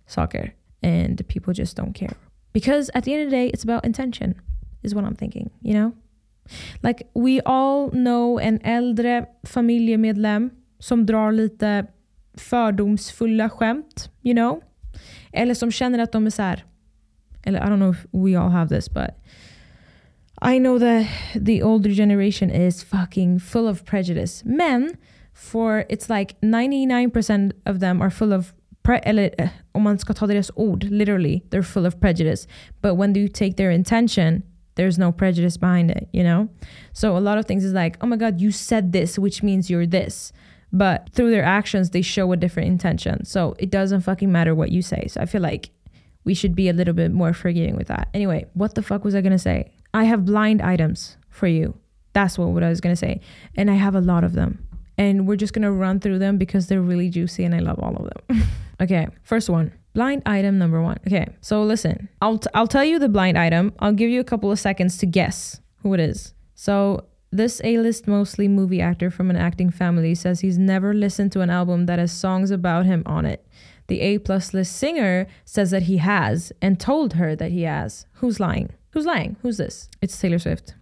saker 0.06 0.52
and 0.82 1.26
people 1.28 1.54
just 1.54 1.76
don't 1.76 1.94
care. 1.94 2.14
Because 2.52 2.90
at 2.94 3.04
the 3.04 3.14
end 3.14 3.24
of 3.24 3.30
the 3.30 3.36
day, 3.36 3.48
it's 3.48 3.64
about 3.64 3.84
intention, 3.84 4.34
is 4.82 4.94
what 4.94 5.04
I'm 5.04 5.16
thinking, 5.16 5.50
you 5.62 5.74
know? 5.74 5.92
Like 6.82 7.08
we 7.14 7.40
all 7.40 7.90
know 7.90 8.38
en 8.38 8.60
äldre 8.64 9.26
familjemedlem 9.42 10.50
som 10.78 11.06
drar 11.06 11.32
lite 11.32 11.86
fördomsfulla 12.34 13.50
skämt, 13.50 14.10
you 14.22 14.34
know? 14.34 14.62
Eller 15.32 15.54
som 15.54 15.70
känner 15.70 15.98
att 15.98 16.12
de 16.12 16.26
är 16.26 16.30
så 16.30 16.42
här, 16.42 16.64
eller 17.42 17.58
I 17.58 17.62
don't 17.62 17.76
know 17.76 17.90
if 17.90 18.06
we 18.12 18.38
all 18.38 18.50
have 18.50 18.76
this 18.76 18.88
but 18.88 19.10
I 20.42 20.58
know 20.58 20.78
that 20.78 21.06
the 21.46 21.62
older 21.62 21.90
generation 21.90 22.50
is 22.50 22.84
fucking 22.84 23.40
full 23.40 23.68
of 23.68 23.84
prejudice. 23.84 24.42
Men 24.44 24.96
for 25.32 25.84
it's 25.88 26.08
like 26.08 26.34
99% 26.40 27.52
of 27.66 27.80
them 27.80 28.02
are 28.02 28.10
full 28.10 28.32
of 28.32 28.52
pre 28.82 29.00
eller 29.02 29.30
eh, 29.38 29.48
om 29.72 29.82
man 29.82 29.98
ska 29.98 30.12
ta 30.12 30.26
deras 30.26 30.50
ord, 30.56 30.84
literally, 30.84 31.42
they're 31.50 31.62
full 31.62 31.86
of 31.86 32.00
prejudice. 32.00 32.46
But 32.82 32.96
when 32.96 33.14
you 33.14 33.28
take 33.28 33.56
their 33.56 33.70
intention, 33.70 34.42
there's 34.74 34.98
no 34.98 35.12
prejudice 35.12 35.56
behind 35.56 35.90
it, 35.90 36.08
you 36.12 36.22
know? 36.22 36.48
So 36.92 37.16
a 37.16 37.20
lot 37.20 37.38
of 37.38 37.46
things 37.46 37.64
is 37.64 37.72
like, 37.72 37.96
oh 38.00 38.06
my 38.06 38.16
god, 38.16 38.40
you 38.40 38.50
said 38.50 38.92
this, 38.92 39.18
which 39.18 39.42
means 39.42 39.70
you're 39.70 39.86
this. 39.86 40.32
But 40.74 41.08
through 41.12 41.30
their 41.30 41.44
actions 41.44 41.90
they 41.90 42.02
show 42.02 42.30
a 42.32 42.36
different 42.36 42.68
intention. 42.68 43.24
So 43.24 43.54
it 43.58 43.70
doesn't 43.70 44.02
fucking 44.02 44.30
matter 44.30 44.54
what 44.54 44.70
you 44.70 44.82
say. 44.82 45.06
So 45.08 45.20
I 45.20 45.26
feel 45.26 45.40
like 45.40 45.70
we 46.24 46.34
should 46.34 46.54
be 46.54 46.68
a 46.68 46.72
little 46.72 46.92
bit 46.92 47.12
more 47.12 47.32
forgiving 47.32 47.76
with 47.76 47.86
that. 47.86 48.08
Anyway, 48.12 48.46
what 48.54 48.74
the 48.74 48.82
fuck 48.82 49.04
was 49.04 49.14
I 49.14 49.20
gonna 49.20 49.38
say? 49.38 49.70
I 49.94 50.04
have 50.04 50.24
blind 50.24 50.60
items 50.60 51.16
for 51.30 51.46
you. 51.46 51.78
That's 52.12 52.36
what, 52.36 52.48
what 52.48 52.64
I 52.64 52.68
was 52.68 52.80
gonna 52.80 52.96
say. 52.96 53.20
And 53.54 53.70
I 53.70 53.74
have 53.74 53.94
a 53.94 54.00
lot 54.00 54.24
of 54.24 54.32
them. 54.32 54.66
And 54.98 55.26
we're 55.26 55.36
just 55.36 55.52
gonna 55.52 55.72
run 55.72 56.00
through 56.00 56.18
them 56.18 56.38
because 56.38 56.66
they're 56.66 56.82
really 56.82 57.08
juicy 57.08 57.44
and 57.44 57.54
I 57.54 57.60
love 57.60 57.78
all 57.78 57.96
of 57.96 58.10
them. 58.10 58.42
okay, 58.80 59.06
first 59.22 59.48
one. 59.48 59.72
Blind 59.92 60.22
item 60.26 60.58
number 60.58 60.82
one. 60.82 60.98
Okay, 61.06 61.28
so 61.40 61.62
listen. 61.62 62.08
I'll 62.20 62.38
t- 62.38 62.50
I'll 62.52 62.66
tell 62.66 62.84
you 62.84 62.98
the 62.98 63.08
blind 63.08 63.38
item. 63.38 63.72
I'll 63.78 63.92
give 63.92 64.10
you 64.10 64.18
a 64.18 64.24
couple 64.24 64.50
of 64.50 64.58
seconds 64.58 64.98
to 64.98 65.06
guess 65.06 65.60
who 65.82 65.94
it 65.94 66.00
is. 66.00 66.34
So 66.56 67.04
this 67.34 67.60
A-list 67.64 68.06
mostly 68.06 68.46
movie 68.46 68.80
actor 68.80 69.10
from 69.10 69.28
an 69.28 69.36
acting 69.36 69.68
family 69.68 70.14
says 70.14 70.40
he's 70.40 70.56
never 70.56 70.94
listened 70.94 71.32
to 71.32 71.40
an 71.40 71.50
album 71.50 71.86
that 71.86 71.98
has 71.98 72.12
songs 72.12 72.52
about 72.52 72.86
him 72.86 73.02
on 73.06 73.26
it. 73.26 73.44
The 73.88 74.00
A 74.00 74.18
plus 74.18 74.54
list 74.54 74.76
singer 74.76 75.26
says 75.44 75.72
that 75.72 75.82
he 75.82 75.96
has 75.96 76.52
and 76.62 76.78
told 76.78 77.14
her 77.14 77.34
that 77.34 77.50
he 77.50 77.62
has. 77.62 78.06
Who's 78.14 78.38
lying? 78.38 78.70
Who's 78.90 79.04
lying? 79.04 79.36
Who's 79.42 79.56
this? 79.56 79.88
It's 80.00 80.18
Taylor 80.18 80.38
Swift 80.38 80.74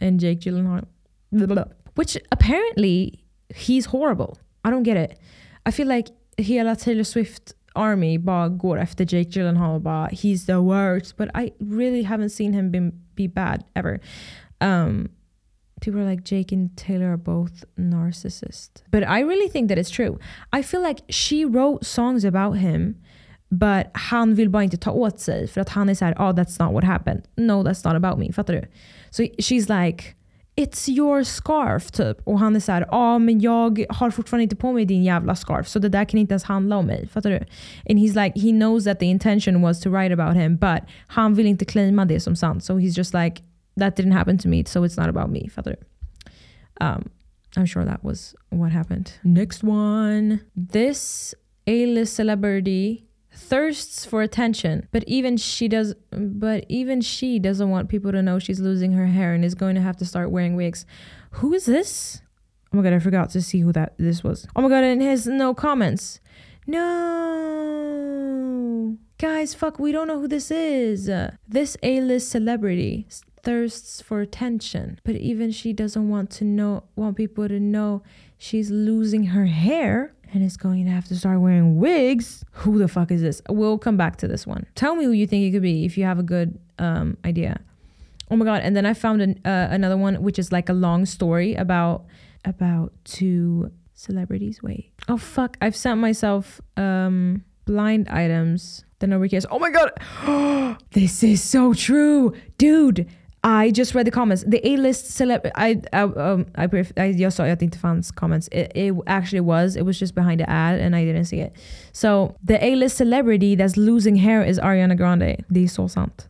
and 0.00 0.20
Jake 0.20 0.40
Gyllenhaal. 0.40 0.86
Which 1.96 2.16
apparently 2.30 3.24
he's 3.52 3.86
horrible. 3.86 4.38
I 4.64 4.70
don't 4.70 4.84
get 4.84 4.96
it. 4.96 5.18
I 5.66 5.72
feel 5.72 5.88
like 5.88 6.08
hela 6.38 6.76
Taylor 6.76 7.04
Swift 7.04 7.54
army 7.74 8.16
bara 8.16 8.48
går 8.48 8.78
efter 8.78 9.04
Jake 9.04 9.30
Gyllenhaal 9.30 9.82
bara 9.82 10.08
he's 10.12 10.46
the 10.46 10.62
worst. 10.62 11.16
But 11.16 11.30
I 11.34 11.52
really 11.58 12.04
haven't 12.04 12.30
seen 12.30 12.52
him 12.52 12.70
be, 12.70 12.92
be 13.16 13.26
bad 13.26 13.64
ever. 13.74 14.00
Um, 14.60 15.10
people 15.80 16.00
are 16.00 16.10
like 16.10 16.24
Jake 16.24 16.52
and 16.52 16.76
Taylor 16.76 17.12
are 17.12 17.16
both 17.16 17.64
narcissists. 17.76 18.82
But 18.90 19.02
I 19.02 19.20
really 19.20 19.48
think 19.48 19.68
that 19.68 19.78
it's 19.78 19.90
true. 19.90 20.18
I 20.52 20.62
feel 20.62 20.82
like 20.82 21.00
she 21.08 21.44
wrote 21.44 21.84
songs 21.84 22.24
about 22.24 22.58
him 22.58 22.96
but 23.50 23.86
han 23.94 24.34
vill 24.34 24.50
bara 24.50 24.62
inte 24.62 24.76
ta 24.76 24.90
åt 24.90 25.20
sig 25.20 25.46
för 25.46 25.60
att 25.60 25.68
han 25.68 25.88
är 25.88 25.94
såhär, 25.94 26.12
oh 26.12 26.22
ah, 26.22 26.32
that's 26.32 26.64
not 26.64 26.72
what 26.72 26.84
happened. 26.84 27.22
No 27.36 27.62
that's 27.62 27.88
not 27.88 28.04
about 28.04 28.18
me. 28.18 28.32
Fattar 28.32 28.54
du? 28.54 28.64
So 29.10 29.22
she's 29.22 29.84
like 29.84 30.14
It's 30.56 30.88
your 30.88 31.24
scarf 31.24 31.90
typ. 31.90 32.20
Och 32.24 32.38
han 32.38 32.56
är 32.56 32.60
såhär, 32.60 32.80
ja 32.80 32.88
ah, 32.90 33.18
men 33.18 33.40
jag 33.40 33.84
har 33.88 34.10
fortfarande 34.10 34.42
inte 34.42 34.56
på 34.56 34.72
mig 34.72 34.84
din 34.84 35.04
jävla 35.04 35.36
scarf. 35.36 35.68
Så 35.68 35.78
det 35.78 35.88
där 35.88 36.04
kan 36.04 36.20
inte 36.20 36.32
ens 36.32 36.44
handla 36.44 36.76
om 36.76 36.86
mig. 36.86 37.08
Fattar 37.08 37.30
du? 37.30 37.36
And 37.90 37.98
he's 37.98 38.24
like, 38.24 38.40
he 38.40 38.50
knows 38.50 38.84
that 38.84 38.98
the 38.98 39.06
intention 39.06 39.62
was 39.62 39.80
to 39.80 39.90
write 39.90 40.12
about 40.12 40.36
him. 40.36 40.56
But 40.56 40.80
han 41.06 41.34
vill 41.34 41.46
inte 41.46 41.64
claima 41.64 42.04
det 42.04 42.20
som 42.20 42.36
sant. 42.36 42.64
So 42.64 42.78
he's 42.78 42.98
just 42.98 43.14
like, 43.14 43.42
that 43.76 43.96
didn't 43.96 44.12
happen 44.12 44.38
to 44.38 44.48
me. 44.48 44.64
So 44.66 44.84
it's 44.84 44.96
not 44.96 45.08
about 45.08 45.30
me. 45.30 45.48
Fattar 45.54 45.76
du? 45.76 45.76
Um, 46.80 47.10
I'm 47.56 47.66
sure 47.66 47.84
that 47.84 48.04
was 48.04 48.34
what 48.50 48.72
happened. 48.72 49.12
Next 49.24 49.62
one. 49.62 50.42
This 50.54 51.34
A-list 51.66 52.14
celebrity 52.14 53.10
thirsts 53.32 54.04
for 54.04 54.22
attention 54.22 54.88
but 54.90 55.04
even 55.06 55.36
she 55.36 55.68
does 55.68 55.94
but 56.10 56.64
even 56.68 57.00
she 57.00 57.38
doesn't 57.38 57.70
want 57.70 57.88
people 57.88 58.10
to 58.10 58.20
know 58.20 58.40
she's 58.40 58.58
losing 58.60 58.90
her 58.92 59.06
hair 59.06 59.32
and 59.32 59.44
is 59.44 59.54
going 59.54 59.76
to 59.76 59.80
have 59.80 59.96
to 59.96 60.04
start 60.04 60.32
wearing 60.32 60.56
wigs 60.56 60.84
who 61.32 61.54
is 61.54 61.64
this 61.64 62.22
oh 62.72 62.76
my 62.76 62.82
god 62.82 62.92
i 62.92 62.98
forgot 62.98 63.30
to 63.30 63.40
see 63.40 63.60
who 63.60 63.72
that 63.72 63.94
this 63.98 64.24
was 64.24 64.48
oh 64.56 64.62
my 64.62 64.68
god 64.68 64.82
and 64.82 65.00
has 65.00 65.28
no 65.28 65.54
comments 65.54 66.18
no 66.66 66.80
guys 69.18 69.54
fuck 69.54 69.78
we 69.78 69.92
don't 69.92 70.08
know 70.08 70.18
who 70.20 70.26
this 70.26 70.50
is 70.50 71.08
this 71.46 71.76
a-list 71.84 72.28
celebrity 72.30 73.06
thirsts 73.42 74.00
for 74.00 74.20
attention 74.20 74.98
but 75.04 75.16
even 75.16 75.50
she 75.50 75.72
doesn't 75.72 76.08
want 76.08 76.30
to 76.30 76.44
know 76.44 76.84
want 76.96 77.16
people 77.16 77.48
to 77.48 77.58
know 77.60 78.02
she's 78.38 78.70
losing 78.70 79.24
her 79.26 79.46
hair 79.46 80.14
and 80.32 80.42
is 80.42 80.56
going 80.56 80.84
to 80.84 80.90
have 80.90 81.06
to 81.08 81.16
start 81.16 81.40
wearing 81.40 81.78
wigs. 81.78 82.44
Who 82.52 82.78
the 82.78 82.88
fuck 82.88 83.10
is 83.10 83.22
this? 83.22 83.42
We'll 83.48 83.78
come 83.78 83.96
back 83.96 84.16
to 84.18 84.28
this 84.28 84.46
one. 84.46 84.66
Tell 84.74 84.94
me 84.94 85.04
who 85.04 85.12
you 85.12 85.26
think 85.26 85.44
it 85.44 85.52
could 85.52 85.62
be 85.62 85.84
if 85.84 85.98
you 85.98 86.04
have 86.04 86.18
a 86.18 86.22
good 86.22 86.58
um, 86.78 87.16
idea. 87.24 87.60
Oh 88.30 88.36
my 88.36 88.44
god! 88.44 88.62
And 88.62 88.76
then 88.76 88.86
I 88.86 88.94
found 88.94 89.22
an, 89.22 89.40
uh, 89.44 89.68
another 89.70 89.96
one 89.96 90.22
which 90.22 90.38
is 90.38 90.52
like 90.52 90.68
a 90.68 90.72
long 90.72 91.04
story 91.04 91.54
about 91.54 92.04
about 92.44 92.92
two 93.04 93.72
celebrities. 93.94 94.62
Wait. 94.62 94.92
Oh 95.08 95.16
fuck! 95.16 95.56
I've 95.60 95.74
sent 95.74 96.00
myself 96.00 96.60
um, 96.76 97.44
blind 97.64 98.08
items 98.08 98.84
that 99.00 99.08
nobody 99.08 99.30
cares. 99.30 99.46
Oh 99.50 99.58
my 99.58 99.70
god! 99.70 100.78
this 100.92 101.24
is 101.24 101.42
so 101.42 101.74
true, 101.74 102.32
dude. 102.56 103.08
I 103.42 103.70
just 103.70 103.94
read 103.94 104.06
the 104.06 104.10
comments. 104.10 104.44
The 104.46 104.60
A-list 104.64 105.06
celeb... 105.18 105.50
I, 105.54 105.80
I, 105.92 106.02
um, 106.02 106.46
I, 106.54 106.68
I, 106.96 107.04
jag 107.16 107.32
sa 107.32 107.44
att 107.44 107.58
det 107.58 107.64
inte 107.64 107.78
fanns 107.78 108.10
comments. 108.10 108.48
It, 108.52 108.72
it 108.74 108.94
actually 109.06 109.40
was. 109.40 109.76
It 109.76 109.84
was 109.84 110.00
just 110.00 110.14
behind 110.14 110.40
the 110.40 110.50
ad 110.50 110.80
and 110.80 110.94
I 110.94 111.04
didn't 111.04 111.24
see 111.24 111.40
it. 111.40 111.56
So, 111.92 112.36
the 112.42 112.62
A-list 112.62 112.96
celebrity 112.96 113.56
that's 113.56 113.76
losing 113.76 114.16
hair 114.16 114.42
is 114.42 114.58
Ariana 114.58 114.94
Grande. 114.94 115.36
Är 115.48 115.68
så 115.68 115.88
sant. 115.88 116.28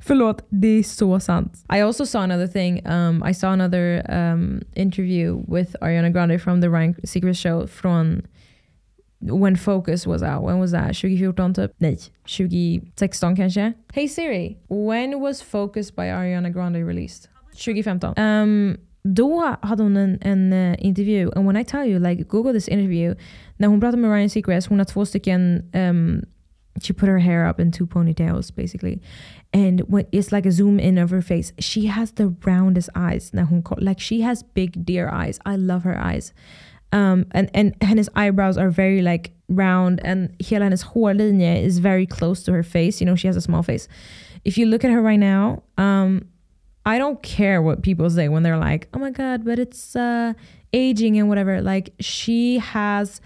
Förlåt, 0.00 0.46
det 0.48 0.78
är 0.78 0.82
så 0.82 1.20
sant. 1.20 1.64
I 1.76 1.80
also 1.80 2.04
saw 2.04 2.24
another 2.24 2.46
thing. 2.46 2.86
Um, 2.86 3.22
I 3.22 3.34
saw 3.34 3.52
another 3.52 4.02
um, 4.08 4.62
interview 4.76 5.44
with 5.48 5.76
Ariana 5.80 6.10
Grande 6.10 6.38
from 6.38 6.60
the 6.60 6.68
Ryan 6.68 6.94
Seacrest 7.04 7.40
Show 7.40 7.66
från 7.66 8.22
when 9.30 9.56
Focus 9.56 10.06
was 10.06 10.22
out. 10.22 10.42
When 10.42 10.58
was 10.58 10.70
that? 10.70 10.94
2014 10.94 11.54
typ? 11.54 11.72
Nej, 11.78 11.96
2016 12.24 13.36
kanske? 13.36 13.74
Hey 13.94 14.06
Siri, 14.06 14.56
when 14.68 15.20
was 15.20 15.42
Focus 15.42 15.90
by 15.90 16.10
Ariana 16.10 16.50
Grande 16.50 16.84
released? 16.84 17.28
2015. 17.52 18.14
Um, 18.16 18.76
då 19.02 19.56
hade 19.62 19.82
hon 19.82 19.96
en, 19.96 20.18
en 20.22 20.52
uh, 20.52 20.74
intervju, 20.78 21.30
and 21.36 21.46
when 21.46 21.56
I 21.56 21.64
tell 21.64 21.84
you, 21.84 21.98
like 21.98 22.28
google 22.28 22.52
this 22.52 22.68
interview, 22.68 23.14
när 23.58 23.68
hon 23.68 23.80
pratar 23.80 23.98
med 23.98 24.10
Ryan 24.10 24.28
Seacrest, 24.28 24.68
hon 24.68 24.78
har 24.78 24.84
två 24.84 25.04
stycken, 25.04 25.62
um, 25.74 26.22
she 26.82 26.92
put 26.92 27.08
her 27.08 27.18
hair 27.18 27.46
up 27.46 27.60
in 27.60 27.70
two 27.70 27.86
ponytails 27.86 28.54
basically. 28.54 29.00
And 29.52 29.80
when 29.82 30.06
it's 30.10 30.32
like 30.32 30.46
a 30.46 30.50
zoom 30.50 30.80
in 30.80 30.98
of 30.98 31.10
her 31.10 31.22
face, 31.22 31.52
she 31.58 31.86
has 31.86 32.12
the 32.12 32.34
roundest 32.44 32.88
eyes. 32.96 33.32
När 33.32 33.44
hon, 33.44 33.62
like 33.78 34.00
she 34.00 34.22
has 34.22 34.42
big 34.42 34.84
deer 34.84 35.08
eyes. 35.08 35.38
I 35.46 35.56
love 35.56 35.84
her 35.84 35.96
eyes. 35.96 36.32
Um, 36.94 37.26
and, 37.32 37.50
and 37.54 37.74
hennes 37.82 38.08
eyebrows 38.14 38.56
are 38.56 38.70
very 38.70 39.02
like 39.02 39.32
round 39.48 40.00
and 40.04 40.34
hela 40.40 40.64
hennes 40.64 40.84
hårlinje 40.84 41.62
is 41.62 41.80
very 41.80 42.06
close 42.06 42.44
to 42.44 42.52
her 42.52 42.62
face. 42.62 43.00
You 43.00 43.06
know, 43.06 43.16
she 43.16 43.26
has 43.26 43.36
a 43.36 43.40
small 43.40 43.64
face. 43.64 43.88
If 44.44 44.56
you 44.56 44.66
look 44.66 44.84
at 44.84 44.92
her 44.92 45.02
right 45.02 45.18
now, 45.18 45.64
um, 45.76 46.28
I 46.86 46.98
don't 46.98 47.20
care 47.22 47.60
what 47.62 47.82
people 47.82 48.08
say 48.10 48.28
when 48.28 48.44
they're 48.44 48.58
like, 48.58 48.88
oh 48.94 48.98
my 49.00 49.10
God, 49.10 49.44
but 49.44 49.58
it's 49.58 49.96
uh, 49.96 50.34
aging 50.72 51.18
and 51.18 51.28
whatever. 51.28 51.60
Like 51.62 51.94
she 51.98 52.58
has, 52.58 53.20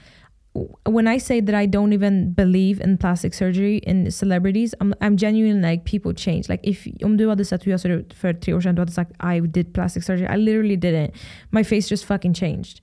when 0.86 1.06
I 1.06 1.18
say 1.18 1.40
that 1.40 1.54
I 1.54 1.66
don't 1.66 1.92
even 1.92 2.32
believe 2.32 2.80
in 2.80 2.96
plastic 2.96 3.34
surgery 3.34 3.78
in 3.78 4.10
celebrities, 4.10 4.74
I'm, 4.80 4.94
I'm 5.02 5.16
genuine 5.16 5.60
like 5.60 5.84
people 5.84 6.14
change. 6.14 6.48
Like 6.48 6.60
if 6.62 6.88
om 7.04 7.16
du 7.16 7.28
hade 7.28 7.44
sett 7.44 7.66
hur 7.66 7.72
jag 7.72 7.80
ser 7.80 7.90
ut 7.90 8.14
för 8.14 8.32
tre 8.32 8.54
år 8.54 8.60
sedan, 8.60 8.74
du 8.76 8.80
hade 8.80 8.92
sagt 8.92 9.12
I 9.20 9.40
did 9.40 9.74
plastic 9.74 10.04
surgery. 10.04 10.28
I 10.28 10.36
literally 10.36 10.76
didn't. 10.76 11.12
My 11.50 11.64
face 11.64 11.88
just 11.88 12.04
fucking 12.06 12.34
changed. 12.34 12.80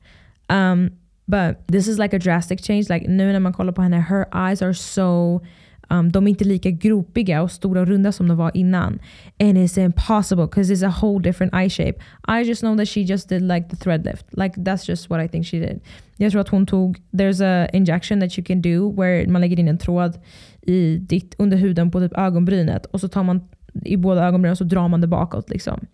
Um, 0.50 0.90
but 1.28 1.68
this 1.68 1.88
is 1.88 1.98
like 2.00 2.16
a 2.16 2.20
drastic 2.20 2.62
change. 2.62 2.90
Like 2.90 3.08
nu 3.08 3.32
när 3.32 3.40
man 3.40 3.54
kollar 3.54 3.74
på 3.74 3.82
henne, 3.82 4.02
her 4.02 4.26
eyes 4.34 4.62
are 4.62 4.74
so 4.74 5.42
um, 5.90 6.12
de 6.12 6.28
är 6.28 6.30
inte 6.30 6.44
lika 6.44 6.72
gropiga 6.72 7.42
och 7.42 7.52
stora 7.52 7.82
och 7.82 7.88
runda 7.88 8.12
som 8.12 8.28
de 8.28 8.38
var 8.38 8.52
innan. 8.54 9.00
And 9.40 9.58
it's 9.58 9.78
impossible 9.78 10.46
because 10.46 10.74
it's 10.74 10.88
a 10.88 10.96
whole 11.02 11.20
different 11.20 11.54
eye 11.54 11.70
shape. 11.70 12.00
I 12.28 12.44
just 12.44 12.62
know 12.62 12.78
that 12.78 12.88
she 12.88 13.02
just 13.02 13.30
did 13.30 13.42
like 13.42 13.70
the 13.70 13.76
thread 13.76 14.06
lift. 14.06 14.26
Like 14.32 14.64
that's 14.64 14.90
just 14.90 15.10
what 15.10 15.26
I 15.26 15.28
think 15.28 15.46
she 15.46 15.60
did. 15.60 15.80
Jag 16.18 16.32
tror 16.32 16.42
att 16.42 16.50
hon 16.50 16.66
tog, 16.66 16.98
there's 17.12 17.42
a 17.42 17.68
injection 17.74 18.20
that 18.20 18.38
you 18.38 18.46
can 18.46 18.62
do 18.62 18.92
where 19.02 19.28
man 19.28 19.42
lägger 19.42 19.60
in 19.60 19.68
en 19.68 19.78
tråd 19.78 20.20
i 20.62 20.98
ditt, 20.98 21.36
under 21.38 21.58
huden 21.58 21.92
på 21.92 22.00
typ 22.00 22.18
ögonbrynet 22.18 22.86
och 22.86 23.02
så 23.02 23.08
tar 23.08 23.24
man 23.24 23.42
i 23.86 23.98
båda 23.98 24.28
ögonbrynen 24.28 24.52
och 24.52 24.58
så 24.58 24.64
drar 24.64 24.88
man 24.88 25.02
det 25.02 25.08
bakåt. 25.08 25.50
Liksom 25.50 25.86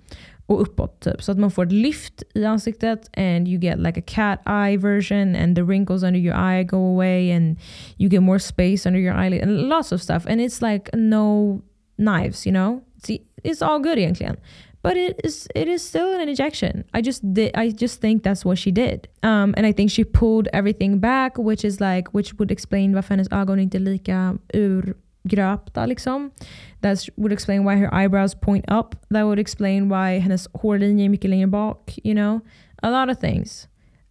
och 0.46 0.62
uppåt 0.62 1.00
typ. 1.00 1.24
Så 1.24 1.32
att 1.32 1.38
man 1.38 1.52
får 1.52 1.66
ett 1.66 1.72
lyft 1.72 2.24
i 2.34 2.46
ansiktet 2.46 3.10
and 3.18 3.48
you 3.48 3.60
get 3.60 3.80
like 3.80 4.00
a 4.00 4.04
cat 4.06 4.40
eye 4.46 4.78
version 4.78 5.36
and 5.36 5.56
the 5.56 5.64
wrinkles 5.64 6.04
under 6.04 6.20
your 6.20 6.36
eye 6.36 6.64
go 6.64 6.78
away 6.78 7.32
and 7.32 7.58
you 7.98 8.10
get 8.10 8.22
more 8.22 8.40
space 8.40 8.90
under 8.90 9.00
your 9.00 9.24
eyelid 9.24 9.42
and 9.42 9.70
lots 9.70 9.92
of 9.92 10.02
stuff. 10.02 10.26
And 10.28 10.42
it's 10.42 10.62
like 10.72 10.90
no 10.94 11.62
knives, 11.98 12.46
you 12.46 12.52
know? 12.52 12.82
It's, 12.98 13.24
it's 13.44 13.62
all 13.62 13.80
good 13.80 13.98
egentligen. 13.98 14.38
But 14.84 14.98
it 14.98 15.22
is 15.24 15.48
it 15.56 15.68
is 15.68 15.88
still 15.88 16.16
an 16.16 16.28
injection. 16.30 16.84
I 16.94 17.02
just 17.02 17.34
did 17.34 17.52
I 17.56 17.70
just 17.70 18.02
think 18.02 18.24
that's 18.24 18.44
what 18.44 18.58
she 18.58 18.72
did. 18.72 19.08
Um, 19.22 19.54
and 19.56 19.66
I 19.66 19.74
think 19.74 19.92
she 19.92 20.04
pulled 20.04 20.48
everything 20.54 21.00
back 21.00 21.38
which 21.38 21.64
is 21.64 21.80
like 21.80 22.10
which 22.14 22.34
would 22.34 22.52
explain 22.52 22.94
varför 22.94 23.14
hennes 23.14 23.32
ögon 23.32 23.60
inte 23.60 23.80
lika 23.80 24.38
ur 24.54 24.96
gröpta 25.24 25.86
liksom. 25.86 26.32
That 26.82 27.10
would 27.18 27.32
explain 27.32 27.64
why 27.64 27.76
her 27.76 27.94
eyebrows 27.94 28.36
point 28.36 28.66
up. 28.68 28.96
That 29.10 29.26
would 29.26 29.40
explain 29.40 29.90
why 29.90 30.20
hennes 30.20 30.48
hårlinje 30.54 31.06
är 31.06 31.10
mycket 31.10 31.30
längre 31.30 31.48
bak, 31.48 32.00
you 32.04 32.14
know. 32.14 32.42
A 32.84 32.90
lot 32.90 33.10
of 33.10 33.20
things. 33.20 33.68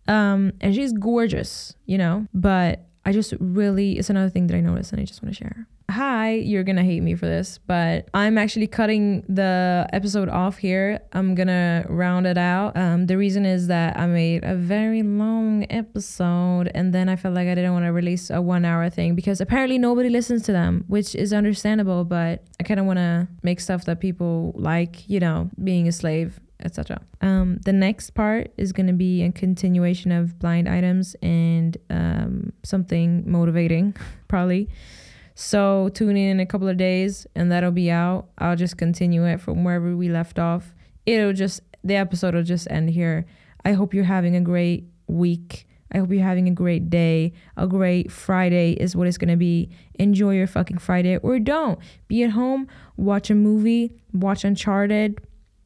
Um, 0.07 0.53
and 0.61 0.75
she's 0.75 0.93
gorgeous, 0.93 1.75
you 1.87 1.99
know. 1.99 2.27
But 2.33 2.87
I 3.05 3.13
just 3.13 3.35
really, 3.41 3.99
it's 3.99 4.11
another 4.11 4.31
thing 4.31 4.47
that 4.47 4.57
I 4.57 4.61
noticed 4.61 4.93
and 4.93 5.01
I 5.01 5.05
just 5.05 5.23
want 5.23 5.35
to 5.35 5.45
share. 5.45 5.67
Hi, 5.91 6.35
you're 6.35 6.63
gonna 6.63 6.85
hate 6.85 7.01
me 7.01 7.17
for 7.17 7.27
this, 7.27 7.59
but 7.67 8.09
I'm 8.15 8.39
actually 8.39 8.69
cutting 8.69 9.25
the 9.29 9.89
episode 9.93 10.29
off 10.29 10.57
here. 10.57 11.01
I'm 11.13 11.35
gonna 11.35 11.85
round 11.89 12.29
it 12.29 12.39
out. 12.39 12.77
Um, 12.77 13.07
the 13.07 13.19
reason 13.19 13.45
is 13.45 13.67
that 13.67 13.99
I 13.99 14.07
made 14.07 14.45
a 14.45 14.55
very 14.55 15.03
long 15.03 15.67
episode 15.69 16.71
and 16.77 16.95
then 16.95 17.09
I 17.09 17.17
felt 17.17 17.35
like 17.35 17.49
I 17.49 17.57
didn't 17.57 17.73
want 17.73 17.87
to 17.87 17.93
release 17.93 18.31
a 18.31 18.41
one 18.41 18.65
hour 18.65 18.89
thing 18.89 19.17
because 19.17 19.41
apparently 19.41 19.79
nobody 19.79 20.11
listens 20.11 20.43
to 20.45 20.53
them, 20.53 20.85
which 20.87 21.17
is 21.17 21.33
understandable, 21.33 22.05
but 22.05 22.45
I 22.61 22.63
kind 22.63 22.79
of 22.79 22.87
want 22.87 23.01
to 23.01 23.27
make 23.43 23.59
stuff 23.59 23.85
that 23.87 23.99
people 23.99 24.53
like, 24.55 25.09
you 25.09 25.19
know, 25.19 25.51
being 25.63 25.89
a 25.89 25.93
slave 25.93 26.39
etc. 26.63 27.01
Um, 27.23 27.59
the 27.65 27.73
next 27.73 28.11
part 28.11 28.53
is 28.57 28.73
going 28.73 28.87
to 28.87 28.93
be 28.93 29.23
a 29.23 29.33
continuation 29.33 30.13
of 30.13 30.39
blind 30.39 30.69
items 30.69 31.17
and 31.23 31.77
um, 31.89 32.53
something 32.63 33.25
motivating, 33.29 33.97
probably. 34.29 34.69
So 35.41 35.89
tune 35.95 36.19
in 36.19 36.29
in 36.29 36.41
a 36.41 36.45
couple 36.45 36.69
of 36.69 36.77
days 36.77 37.27
and 37.35 37.51
that'll 37.51 37.71
be 37.71 37.91
out. 37.91 38.29
I'll 38.37 38.57
just 38.57 38.77
continue 38.77 39.25
it 39.25 39.41
from 39.41 39.65
wherever 39.65 39.97
we 39.97 40.11
left 40.11 40.39
off. 40.39 40.75
It'll 41.07 41.33
just, 41.33 41.63
the 41.83 41.97
episode 41.97 42.35
will 42.35 42.43
just 42.43 42.71
end 42.71 42.91
here. 42.91 43.25
I 43.65 43.73
hope 43.73 43.95
you're 43.95 44.05
having 44.05 44.37
a 44.37 44.43
great 44.43 44.85
week. 45.07 45.67
I 45.93 45.97
hope 45.97 46.11
you're 46.11 46.23
having 46.23 46.47
a 46.47 46.51
great 46.51 46.91
day. 46.91 47.33
A 47.57 47.67
great 47.67 48.13
Friday 48.13 48.73
is 48.73 48.95
what 48.95 49.09
it's 49.09 49.17
going 49.17 49.31
to 49.31 49.39
be. 49.39 49.71
Enjoy 49.95 50.35
your 50.35 50.47
fucking 50.47 50.77
Friday 50.77 51.17
or 51.17 51.39
don't. 51.39 51.79
Be 52.07 52.23
at 52.23 52.33
home, 52.33 52.69
watch 52.99 53.31
a 53.31 53.35
movie, 53.35 53.95
watch 54.13 54.45
Uncharted, 54.45 55.23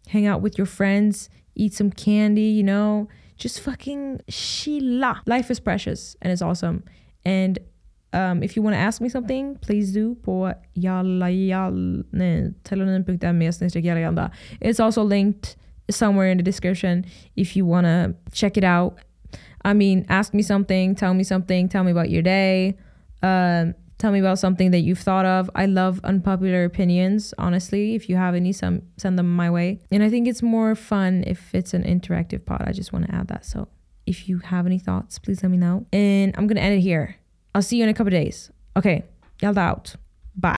hang 0.07 0.25
out 0.25 0.41
with 0.41 0.57
your 0.57 0.69
friends, 0.69 1.29
eat 1.57 1.75
some 1.75 1.91
candy, 1.91 2.43
you 2.43 2.63
know, 2.63 3.09
just 3.37 3.59
fucking 3.59 4.21
chilla. 4.31 5.21
Life 5.27 5.51
is 5.51 5.59
precious 5.59 6.15
and 6.23 6.33
it's 6.33 6.43
awesome. 6.43 6.85
And 7.25 7.59
um, 8.15 8.43
if 8.43 8.57
you 8.57 8.63
want 8.63 8.75
to 8.75 8.79
ask 8.79 9.01
me 9.01 9.09
something, 9.09 9.57
please 9.57 9.93
do 9.93 10.15
på 10.23 10.55
tellonym.me 12.65 13.51
It's 14.61 14.81
also 14.81 15.03
linked 15.03 15.57
somewhere 15.91 16.31
in 16.31 16.37
the 16.39 16.43
description 16.43 17.05
if 17.37 17.57
you 17.57 17.67
want 17.67 17.87
to 17.87 18.15
check 18.33 18.57
it 18.57 18.65
out. 18.65 18.99
I 19.65 19.75
mean, 19.75 20.07
ask 20.09 20.33
me 20.33 20.43
something, 20.43 20.95
tell 20.95 21.15
me 21.15 21.25
something, 21.25 21.69
tell 21.69 21.85
me 21.85 21.91
about 21.91 22.11
your 22.11 22.23
day. 22.23 22.77
Um, 23.23 23.75
tell 23.99 24.13
me 24.13 24.21
about 24.21 24.39
something 24.39 24.71
that 24.71 24.81
you've 24.81 24.99
thought 24.99 25.25
of. 25.25 25.51
I 25.55 25.67
love 25.67 26.01
unpopular 26.05 26.65
opinions, 26.65 27.35
honestly. 27.39 27.95
If 27.95 28.09
you 28.09 28.17
have 28.17 28.35
any, 28.35 28.53
some 28.53 28.83
send 28.97 29.19
them 29.19 29.35
my 29.35 29.51
way. 29.51 29.81
And 29.91 30.03
I 30.03 30.11
think 30.11 30.29
it's 30.29 30.43
more 30.43 30.75
fun 30.75 31.25
if 31.27 31.55
it's 31.55 31.75
an 31.75 31.83
interactive 31.83 32.45
pod. 32.45 32.63
I 32.67 32.73
just 32.73 32.93
want 32.93 33.07
to 33.07 33.15
add 33.15 33.29
that. 33.29 33.45
So 33.45 33.69
if 34.07 34.29
you 34.29 34.39
have 34.39 34.67
any 34.67 34.79
thoughts, 34.79 35.19
please 35.19 35.43
let 35.43 35.51
me 35.51 35.57
know. 35.57 35.87
And 35.93 36.35
I'm 36.37 36.47
gonna 36.47 36.61
end 36.61 36.77
it 36.77 36.81
here. 36.81 37.17
I'll 37.55 37.63
see 37.63 37.77
you 37.77 37.85
in 37.85 37.89
a 37.89 37.95
couple 37.95 38.11
days. 38.11 38.51
Okay, 38.77 39.05
y'all 39.41 39.59
out. 39.59 39.95